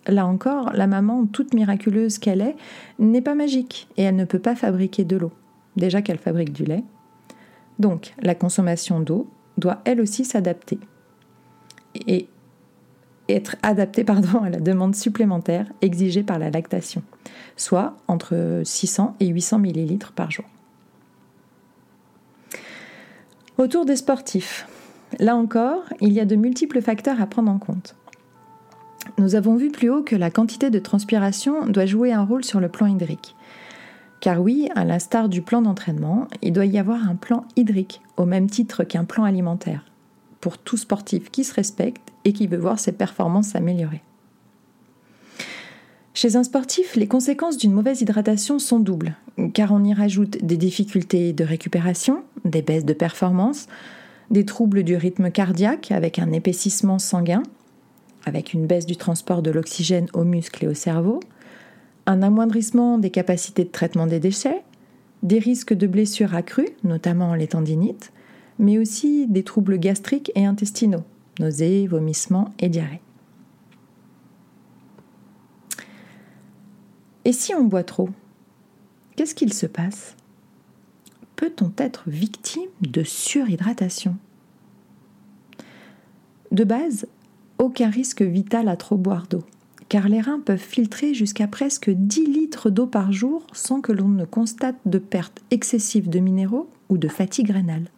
Là 0.07 0.27
encore, 0.27 0.73
la 0.73 0.87
maman, 0.87 1.27
toute 1.27 1.55
miraculeuse 1.55 2.19
qu'elle 2.19 2.41
est, 2.41 2.57
n'est 2.99 3.21
pas 3.21 3.35
magique 3.35 3.89
et 3.97 4.03
elle 4.03 4.17
ne 4.17 4.25
peut 4.25 4.39
pas 4.39 4.57
fabriquer 4.57 5.05
de 5.05 5.17
l'eau. 5.17 5.33
Déjà 5.77 6.03
qu'elle 6.03 6.19
fabrique 6.19 6.53
du 6.53 6.65
lait. 6.65 6.83
Donc, 7.81 8.15
la 8.23 8.35
consommation 8.35 9.01
d'eau 9.01 9.27
doit 9.57 9.81
elle 9.87 10.03
aussi 10.03 10.25
s'adapter. 10.25 10.79
Et 11.95 12.29
être 13.29 13.57
adaptée 13.63 14.05
pardon, 14.05 14.39
à 14.45 14.51
la 14.51 14.61
demande 14.61 14.95
supplémentaire 14.95 15.67
exigée 15.81 16.23
par 16.23 16.39
la 16.39 16.51
lactation, 16.51 17.03
soit 17.57 17.97
entre 18.07 18.61
600 18.63 19.17
et 19.19 19.29
800 19.29 19.61
ml 19.65 19.99
par 20.15 20.31
jour. 20.31 20.45
Autour 23.57 23.87
des 23.87 23.97
sportifs, 23.97 24.67
là 25.19 25.37
encore, 25.37 25.83
il 26.01 26.13
y 26.13 26.21
a 26.21 26.27
de 26.27 26.37
multiples 26.37 26.83
facteurs 26.83 27.21
à 27.21 27.27
prendre 27.27 27.51
en 27.51 27.59
compte. 27.59 27.97
Nous 29.19 29.35
avons 29.35 29.57
vu 29.57 29.71
plus 29.71 29.91
haut 29.91 30.03
que 30.03 30.17
la 30.17 30.31
quantité 30.31 30.69
de 30.69 30.79
transpiration 30.79 31.67
doit 31.67 31.87
jouer 31.87 32.13
un 32.13 32.25
rôle 32.25 32.45
sur 32.45 32.61
le 32.61 32.69
plan 32.69 32.87
hydrique. 32.87 33.35
Car 34.21 34.41
oui, 34.41 34.69
à 34.75 34.85
l'instar 34.85 35.29
du 35.31 35.41
plan 35.41 35.63
d'entraînement, 35.63 36.29
il 36.43 36.53
doit 36.53 36.67
y 36.67 36.79
avoir 36.79 37.09
un 37.09 37.17
plan 37.17 37.47
hydrique, 37.57 38.03
au 38.19 38.27
même 38.27 38.51
titre 38.51 38.85
qu'un 38.85 39.05
plan 39.05 39.25
alimentaire, 39.25 39.87
pour 40.41 40.59
tout 40.59 40.77
sportif 40.77 41.31
qui 41.31 41.43
se 41.43 41.55
respecte 41.55 42.13
et 42.25 42.35
qui 42.35 42.47
veut 42.47 42.59
voir 42.59 42.79
ses 42.79 42.93
performances 42.93 43.49
s'améliorer. 43.49 44.03
Chez 46.13 46.37
un 46.37 46.45
sportif, 46.45 46.97
les 46.97 47.07
conséquences 47.07 47.57
d'une 47.57 47.73
mauvaise 47.73 48.03
hydratation 48.03 48.59
sont 48.59 48.79
doubles, 48.79 49.17
car 49.55 49.73
on 49.73 49.83
y 49.85 49.95
rajoute 49.95 50.45
des 50.45 50.59
difficultés 50.59 51.33
de 51.33 51.45
récupération, 51.45 52.23
des 52.45 52.61
baisses 52.61 52.85
de 52.85 52.93
performance, 52.93 53.69
des 54.31 54.45
troubles 54.45 54.83
du 54.83 54.97
rythme 54.97 55.31
cardiaque 55.31 55.93
avec 55.93 56.19
un 56.19 56.33
épaississement 56.33 56.99
sanguin, 56.99 57.43
avec 58.27 58.53
une 58.53 58.67
baisse 58.67 58.85
du 58.85 58.97
transport 58.97 59.41
de 59.41 59.51
l'oxygène 59.51 60.09
aux 60.13 60.25
muscles 60.25 60.67
et 60.67 60.69
au 60.69 60.75
cerveau, 60.75 61.21
un 62.07 62.23
amoindrissement 62.23 62.99
des 62.99 63.11
capacités 63.11 63.65
de 63.65 63.71
traitement 63.71 64.07
des 64.07 64.21
déchets, 64.21 64.63
des 65.23 65.39
risques 65.39 65.75
de 65.75 65.87
blessures 65.87 66.35
accrues, 66.35 66.71
notamment 66.85 67.35
les 67.35 67.49
tendinites, 67.49 68.13
mais 68.59 68.79
aussi 68.79 69.27
des 69.27 69.43
troubles 69.43 69.79
gastriques 69.79 70.33
et 70.35 70.47
intestinaux, 70.47 71.05
nausées, 71.39 71.87
vomissements 71.87 72.51
et 72.59 72.69
diarrhée. 72.69 73.01
Et 77.25 77.33
si 77.33 77.55
on 77.55 77.65
boit 77.65 77.85
trop 77.85 78.09
Qu'est-ce 79.17 79.35
qu'il 79.35 79.53
se 79.53 79.67
passe? 79.67 80.17
Peut-on 81.37 81.73
être 81.77 82.05
victime 82.07 82.71
de 82.81 83.03
surhydratation? 83.03 84.17
De 86.53 86.65
base, 86.65 87.07
aucun 87.59 87.91
risque 87.91 88.23
vital 88.23 88.69
à 88.69 88.77
trop 88.77 88.97
boire 88.97 89.27
d'eau, 89.27 89.45
car 89.91 90.09
les 90.09 90.21
reins 90.21 90.39
peuvent 90.39 90.57
filtrer 90.57 91.15
jusqu'à 91.15 91.49
presque 91.49 91.91
10 91.91 92.25
litres 92.25 92.71
d'eau 92.71 92.87
par 92.87 93.13
jour 93.13 93.45
sans 93.53 93.81
que 93.81 93.91
l'on 93.91 94.09
ne 94.09 94.25
constate 94.25 94.77
de 94.87 94.99
perte 94.99 95.43
excessive 95.51 96.09
de 96.09 96.21
minéraux 96.21 96.71
ou 96.89 96.97
de 96.97 97.09
fatigue 97.09 97.51
rénale. 97.51 97.91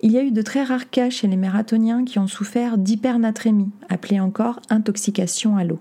Il 0.00 0.10
y 0.10 0.18
a 0.18 0.22
eu 0.22 0.32
de 0.32 0.40
très 0.40 0.64
rares 0.64 0.88
cas 0.88 1.10
chez 1.10 1.28
les 1.28 1.36
marathoniens 1.36 2.06
qui 2.06 2.18
ont 2.18 2.26
souffert 2.26 2.78
d'hypernatrémie, 2.78 3.70
appelée 3.90 4.20
encore 4.20 4.58
intoxication 4.70 5.58
à 5.58 5.64
l'eau. 5.64 5.78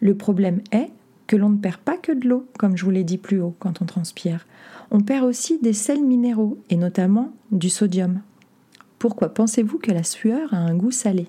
Le 0.00 0.16
problème 0.16 0.62
est 0.72 0.88
que 1.26 1.36
l'on 1.36 1.50
ne 1.50 1.58
perd 1.58 1.76
pas 1.76 1.98
que 1.98 2.12
de 2.12 2.26
l'eau, 2.26 2.46
comme 2.58 2.78
je 2.78 2.86
vous 2.86 2.90
l'ai 2.90 3.04
dit 3.04 3.18
plus 3.18 3.40
haut 3.40 3.54
quand 3.58 3.82
on 3.82 3.84
transpire. 3.84 4.46
On 4.90 5.02
perd 5.02 5.26
aussi 5.26 5.58
des 5.60 5.74
sels 5.74 6.02
minéraux, 6.02 6.58
et 6.70 6.76
notamment 6.76 7.32
du 7.50 7.68
sodium. 7.68 8.22
Pourquoi 8.98 9.28
pensez-vous 9.28 9.78
que 9.78 9.92
la 9.92 10.04
sueur 10.04 10.54
a 10.54 10.56
un 10.56 10.74
goût 10.74 10.90
salé? 10.90 11.26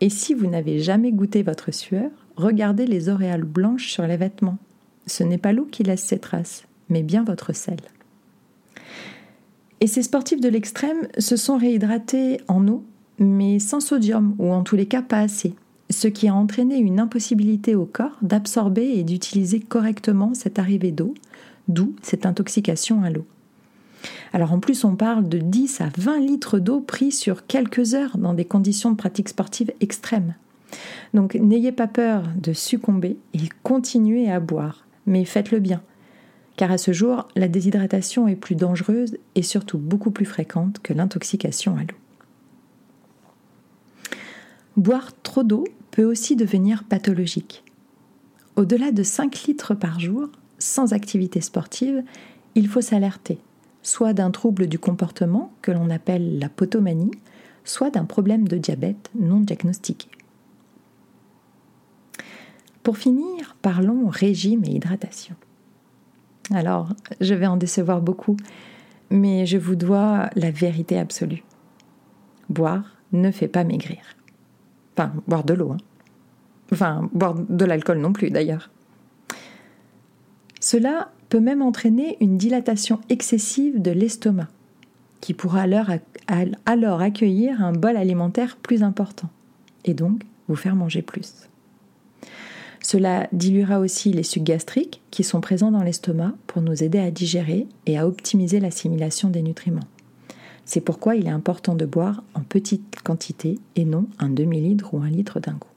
Et 0.00 0.10
si 0.10 0.34
vous 0.34 0.46
n'avez 0.46 0.78
jamais 0.78 1.10
goûté 1.10 1.42
votre 1.42 1.72
sueur, 1.72 2.10
regardez 2.36 2.86
les 2.86 3.08
auréoles 3.08 3.44
blanches 3.44 3.90
sur 3.90 4.06
les 4.06 4.16
vêtements. 4.16 4.58
Ce 5.06 5.24
n'est 5.24 5.38
pas 5.38 5.52
l'eau 5.52 5.66
qui 5.70 5.82
laisse 5.82 6.04
ses 6.04 6.18
traces, 6.18 6.64
mais 6.88 7.02
bien 7.02 7.24
votre 7.24 7.52
sel. 7.52 7.78
Et 9.80 9.86
ces 9.86 10.02
sportifs 10.02 10.40
de 10.40 10.48
l'extrême 10.48 11.08
se 11.18 11.36
sont 11.36 11.56
réhydratés 11.56 12.40
en 12.48 12.66
eau, 12.68 12.84
mais 13.18 13.58
sans 13.58 13.80
sodium, 13.80 14.34
ou 14.38 14.52
en 14.52 14.62
tous 14.62 14.76
les 14.76 14.86
cas 14.86 15.02
pas 15.02 15.20
assez, 15.20 15.54
ce 15.90 16.08
qui 16.08 16.28
a 16.28 16.34
entraîné 16.34 16.76
une 16.78 17.00
impossibilité 17.00 17.74
au 17.74 17.84
corps 17.84 18.18
d'absorber 18.22 18.98
et 18.98 19.04
d'utiliser 19.04 19.60
correctement 19.60 20.34
cette 20.34 20.58
arrivée 20.58 20.92
d'eau, 20.92 21.14
d'où 21.68 21.94
cette 22.02 22.26
intoxication 22.26 23.02
à 23.02 23.10
l'eau. 23.10 23.26
Alors 24.32 24.52
en 24.52 24.60
plus, 24.60 24.84
on 24.84 24.96
parle 24.96 25.28
de 25.28 25.38
10 25.38 25.80
à 25.80 25.88
20 25.96 26.20
litres 26.20 26.58
d'eau 26.58 26.80
pris 26.80 27.12
sur 27.12 27.46
quelques 27.46 27.94
heures 27.94 28.18
dans 28.18 28.34
des 28.34 28.44
conditions 28.44 28.90
de 28.90 28.96
pratique 28.96 29.28
sportive 29.28 29.72
extrêmes. 29.80 30.34
Donc 31.14 31.34
n'ayez 31.34 31.72
pas 31.72 31.86
peur 31.86 32.24
de 32.36 32.52
succomber 32.52 33.16
et 33.34 33.48
continuez 33.62 34.30
à 34.30 34.40
boire, 34.40 34.86
mais 35.06 35.24
faites-le 35.24 35.60
bien. 35.60 35.82
Car 36.56 36.72
à 36.72 36.78
ce 36.78 36.92
jour, 36.92 37.28
la 37.36 37.48
déshydratation 37.48 38.28
est 38.28 38.36
plus 38.36 38.56
dangereuse 38.56 39.16
et 39.34 39.42
surtout 39.42 39.78
beaucoup 39.78 40.10
plus 40.10 40.26
fréquente 40.26 40.80
que 40.80 40.92
l'intoxication 40.92 41.76
à 41.76 41.82
l'eau. 41.82 41.96
Boire 44.76 45.10
trop 45.22 45.42
d'eau 45.42 45.64
peut 45.90 46.04
aussi 46.04 46.36
devenir 46.36 46.84
pathologique. 46.84 47.64
Au-delà 48.56 48.92
de 48.92 49.02
5 49.02 49.44
litres 49.44 49.74
par 49.74 50.00
jour, 50.00 50.28
sans 50.58 50.92
activité 50.92 51.40
sportive, 51.40 52.02
il 52.54 52.68
faut 52.68 52.80
s'alerter 52.80 53.38
soit 53.82 54.12
d'un 54.12 54.30
trouble 54.30 54.66
du 54.66 54.78
comportement 54.78 55.52
que 55.62 55.70
l'on 55.70 55.90
appelle 55.90 56.38
la 56.38 56.48
potomanie, 56.48 57.12
soit 57.64 57.90
d'un 57.90 58.04
problème 58.04 58.48
de 58.48 58.56
diabète 58.56 59.10
non 59.18 59.40
diagnostiqué. 59.40 60.08
Pour 62.82 62.96
finir, 62.96 63.56
parlons 63.60 64.08
régime 64.08 64.64
et 64.64 64.70
hydratation. 64.70 65.36
Alors, 66.50 66.88
je 67.20 67.34
vais 67.34 67.46
en 67.46 67.58
décevoir 67.58 68.00
beaucoup, 68.00 68.36
mais 69.10 69.44
je 69.46 69.58
vous 69.58 69.76
dois 69.76 70.30
la 70.36 70.50
vérité 70.50 70.98
absolue. 70.98 71.44
Boire 72.48 72.96
ne 73.12 73.30
fait 73.30 73.48
pas 73.48 73.64
maigrir. 73.64 74.00
Enfin, 74.96 75.12
boire 75.26 75.44
de 75.44 75.54
l'eau. 75.54 75.72
Hein. 75.72 75.78
Enfin, 76.72 77.08
boire 77.12 77.34
de 77.34 77.64
l'alcool 77.64 77.98
non 77.98 78.12
plus 78.12 78.30
d'ailleurs. 78.30 78.70
Cela 80.70 81.10
peut 81.30 81.40
même 81.40 81.62
entraîner 81.62 82.18
une 82.20 82.36
dilatation 82.36 83.00
excessive 83.08 83.80
de 83.80 83.90
l'estomac, 83.90 84.48
qui 85.22 85.32
pourra 85.32 85.62
alors, 86.26 87.00
accueillir 87.00 87.64
un 87.64 87.72
bol 87.72 87.96
alimentaire 87.96 88.58
plus 88.58 88.82
important, 88.82 89.30
et 89.86 89.94
donc 89.94 90.20
vous 90.46 90.56
faire 90.56 90.76
manger 90.76 91.00
plus. 91.00 91.48
Cela 92.82 93.28
diluera 93.32 93.80
aussi 93.80 94.12
les 94.12 94.22
sucs 94.22 94.42
gastriques 94.42 95.00
qui 95.10 95.24
sont 95.24 95.40
présents 95.40 95.70
dans 95.70 95.82
l'estomac 95.82 96.34
pour 96.46 96.60
nous 96.60 96.84
aider 96.84 96.98
à 96.98 97.10
digérer 97.10 97.66
et 97.86 97.96
à 97.98 98.06
optimiser 98.06 98.60
l'assimilation 98.60 99.30
des 99.30 99.40
nutriments. 99.40 99.88
C'est 100.66 100.82
pourquoi 100.82 101.16
il 101.16 101.28
est 101.28 101.30
important 101.30 101.76
de 101.76 101.86
boire 101.86 102.22
en 102.34 102.40
petite 102.40 103.00
quantité 103.02 103.58
et 103.74 103.86
non 103.86 104.04
un 104.18 104.28
demi-litre 104.28 104.92
ou 104.92 105.00
un 105.00 105.08
litre 105.08 105.40
d'un 105.40 105.54
coup. 105.54 105.70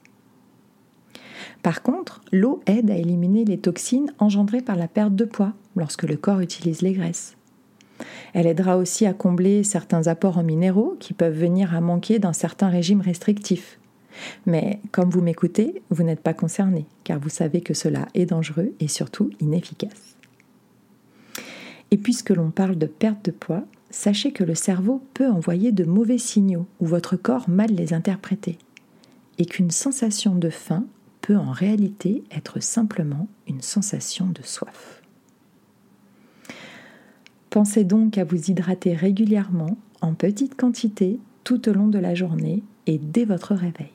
Par 1.62 1.82
contre, 1.82 2.20
l'eau 2.32 2.60
aide 2.66 2.90
à 2.90 2.96
éliminer 2.96 3.44
les 3.44 3.58
toxines 3.58 4.12
engendrées 4.18 4.62
par 4.62 4.76
la 4.76 4.88
perte 4.88 5.14
de 5.14 5.24
poids 5.24 5.52
lorsque 5.76 6.02
le 6.02 6.16
corps 6.16 6.40
utilise 6.40 6.82
les 6.82 6.92
graisses. 6.92 7.36
Elle 8.34 8.46
aidera 8.46 8.76
aussi 8.76 9.06
à 9.06 9.12
combler 9.12 9.62
certains 9.62 10.08
apports 10.08 10.38
en 10.38 10.42
minéraux 10.42 10.96
qui 10.98 11.12
peuvent 11.12 11.38
venir 11.38 11.74
à 11.74 11.80
manquer 11.80 12.18
dans 12.18 12.32
certains 12.32 12.68
régimes 12.68 13.00
restrictifs. 13.00 13.78
Mais 14.44 14.80
comme 14.90 15.10
vous 15.10 15.22
m'écoutez, 15.22 15.82
vous 15.90 16.02
n'êtes 16.02 16.20
pas 16.20 16.34
concerné, 16.34 16.86
car 17.04 17.18
vous 17.18 17.28
savez 17.28 17.60
que 17.60 17.74
cela 17.74 18.08
est 18.14 18.26
dangereux 18.26 18.72
et 18.80 18.88
surtout 18.88 19.30
inefficace. 19.40 20.16
Et 21.90 21.96
puisque 21.96 22.30
l'on 22.30 22.50
parle 22.50 22.76
de 22.76 22.86
perte 22.86 23.24
de 23.24 23.30
poids, 23.30 23.64
sachez 23.90 24.32
que 24.32 24.44
le 24.44 24.54
cerveau 24.54 25.02
peut 25.14 25.28
envoyer 25.28 25.72
de 25.72 25.84
mauvais 25.84 26.18
signaux 26.18 26.66
ou 26.80 26.86
votre 26.86 27.16
corps 27.16 27.48
mal 27.48 27.70
les 27.70 27.92
interpréter, 27.92 28.58
et 29.38 29.46
qu'une 29.46 29.70
sensation 29.70 30.34
de 30.34 30.50
faim 30.50 30.84
peut 31.22 31.36
en 31.36 31.50
réalité 31.50 32.22
être 32.30 32.60
simplement 32.60 33.28
une 33.48 33.62
sensation 33.62 34.26
de 34.26 34.42
soif. 34.42 35.02
Pensez 37.48 37.84
donc 37.84 38.18
à 38.18 38.24
vous 38.24 38.50
hydrater 38.50 38.94
régulièrement, 38.94 39.76
en 40.00 40.14
petite 40.14 40.56
quantité, 40.56 41.18
tout 41.44 41.68
au 41.68 41.72
long 41.72 41.88
de 41.88 41.98
la 41.98 42.14
journée 42.14 42.62
et 42.86 42.98
dès 42.98 43.24
votre 43.24 43.54
réveil. 43.54 43.92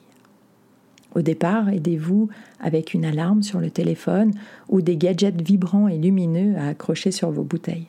Au 1.14 1.22
départ, 1.22 1.68
aidez-vous 1.68 2.28
avec 2.60 2.94
une 2.94 3.04
alarme 3.04 3.42
sur 3.42 3.60
le 3.60 3.70
téléphone 3.70 4.32
ou 4.68 4.80
des 4.80 4.96
gadgets 4.96 5.40
vibrants 5.40 5.88
et 5.88 5.98
lumineux 5.98 6.56
à 6.56 6.68
accrocher 6.68 7.10
sur 7.10 7.30
vos 7.30 7.44
bouteilles. 7.44 7.86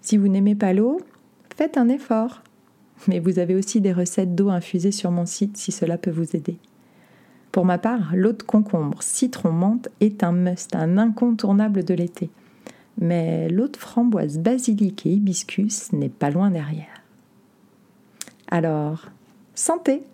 Si 0.00 0.16
vous 0.16 0.28
n'aimez 0.28 0.54
pas 0.54 0.72
l'eau, 0.72 1.00
faites 1.54 1.76
un 1.76 1.88
effort. 1.88 2.42
Mais 3.06 3.18
vous 3.18 3.38
avez 3.38 3.54
aussi 3.54 3.80
des 3.80 3.92
recettes 3.92 4.34
d'eau 4.34 4.48
infusée 4.48 4.92
sur 4.92 5.10
mon 5.10 5.26
site 5.26 5.56
si 5.56 5.70
cela 5.70 5.98
peut 5.98 6.10
vous 6.10 6.34
aider. 6.34 6.56
Pour 7.58 7.64
ma 7.64 7.78
part, 7.78 8.12
l'eau 8.14 8.32
de 8.32 8.44
concombre, 8.44 9.02
citron, 9.02 9.50
menthe 9.50 9.88
est 9.98 10.22
un 10.22 10.30
must, 10.30 10.76
un 10.76 10.96
incontournable 10.96 11.82
de 11.82 11.92
l'été. 11.92 12.30
Mais 13.00 13.48
l'eau 13.48 13.66
de 13.66 13.76
framboise, 13.76 14.38
basilic 14.38 15.04
et 15.06 15.10
hibiscus 15.10 15.92
n'est 15.92 16.08
pas 16.08 16.30
loin 16.30 16.52
derrière. 16.52 17.02
Alors, 18.48 19.06
santé 19.56 20.04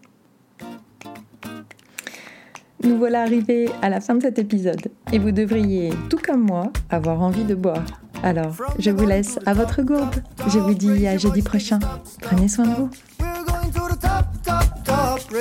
Nous 2.83 2.97
voilà 2.97 3.21
arrivés 3.21 3.69
à 3.83 3.91
la 3.91 4.01
fin 4.01 4.15
de 4.15 4.23
cet 4.23 4.39
épisode 4.39 4.89
et 5.13 5.19
vous 5.19 5.31
devriez, 5.31 5.91
tout 6.09 6.17
comme 6.17 6.47
moi, 6.47 6.73
avoir 6.89 7.21
envie 7.21 7.45
de 7.45 7.55
boire. 7.55 7.85
Alors, 8.23 8.57
je 8.79 8.91
vous 8.91 9.07
laisse 9.07 9.39
à 9.45 9.53
votre 9.53 9.83
gourde. 9.83 10.23
Je 10.49 10.59
vous 10.59 10.73
dis 10.73 11.07
à 11.07 11.19
jeudi 11.19 11.43
prochain. 11.43 11.79
Prenez 12.23 12.49
soin 12.49 12.65
de 12.65 12.75
vous. 12.75 12.91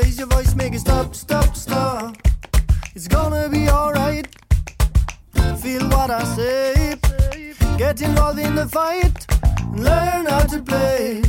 Raise 0.03 0.19
your 0.19 0.27
voice, 0.27 0.53
make 0.53 0.73
it 0.73 0.79
stop, 0.79 1.15
stop, 1.15 1.55
stop. 1.55 2.17
It's 2.93 3.07
gonna 3.07 3.47
be 3.47 3.69
alright. 3.69 4.27
Feel 5.61 5.87
what 5.87 6.11
I 6.11 6.23
say. 6.35 6.99
Get 7.77 8.01
involved 8.01 8.39
in 8.39 8.53
the 8.53 8.67
fight. 8.67 9.25
Learn 9.73 10.25
how 10.25 10.43
to 10.53 10.61
play. 10.61 11.23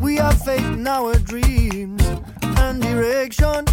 We 0.00 0.16
have 0.16 0.42
faith 0.42 0.64
in 0.64 0.86
our 0.86 1.14
dreams 1.18 2.02
and 2.62 2.80
direction. 2.80 3.66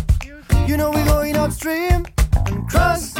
You 0.68 0.76
know 0.76 0.92
we're 0.92 1.06
going 1.06 1.38
upstream 1.38 2.06
and 2.48 2.68
cross 2.68 3.16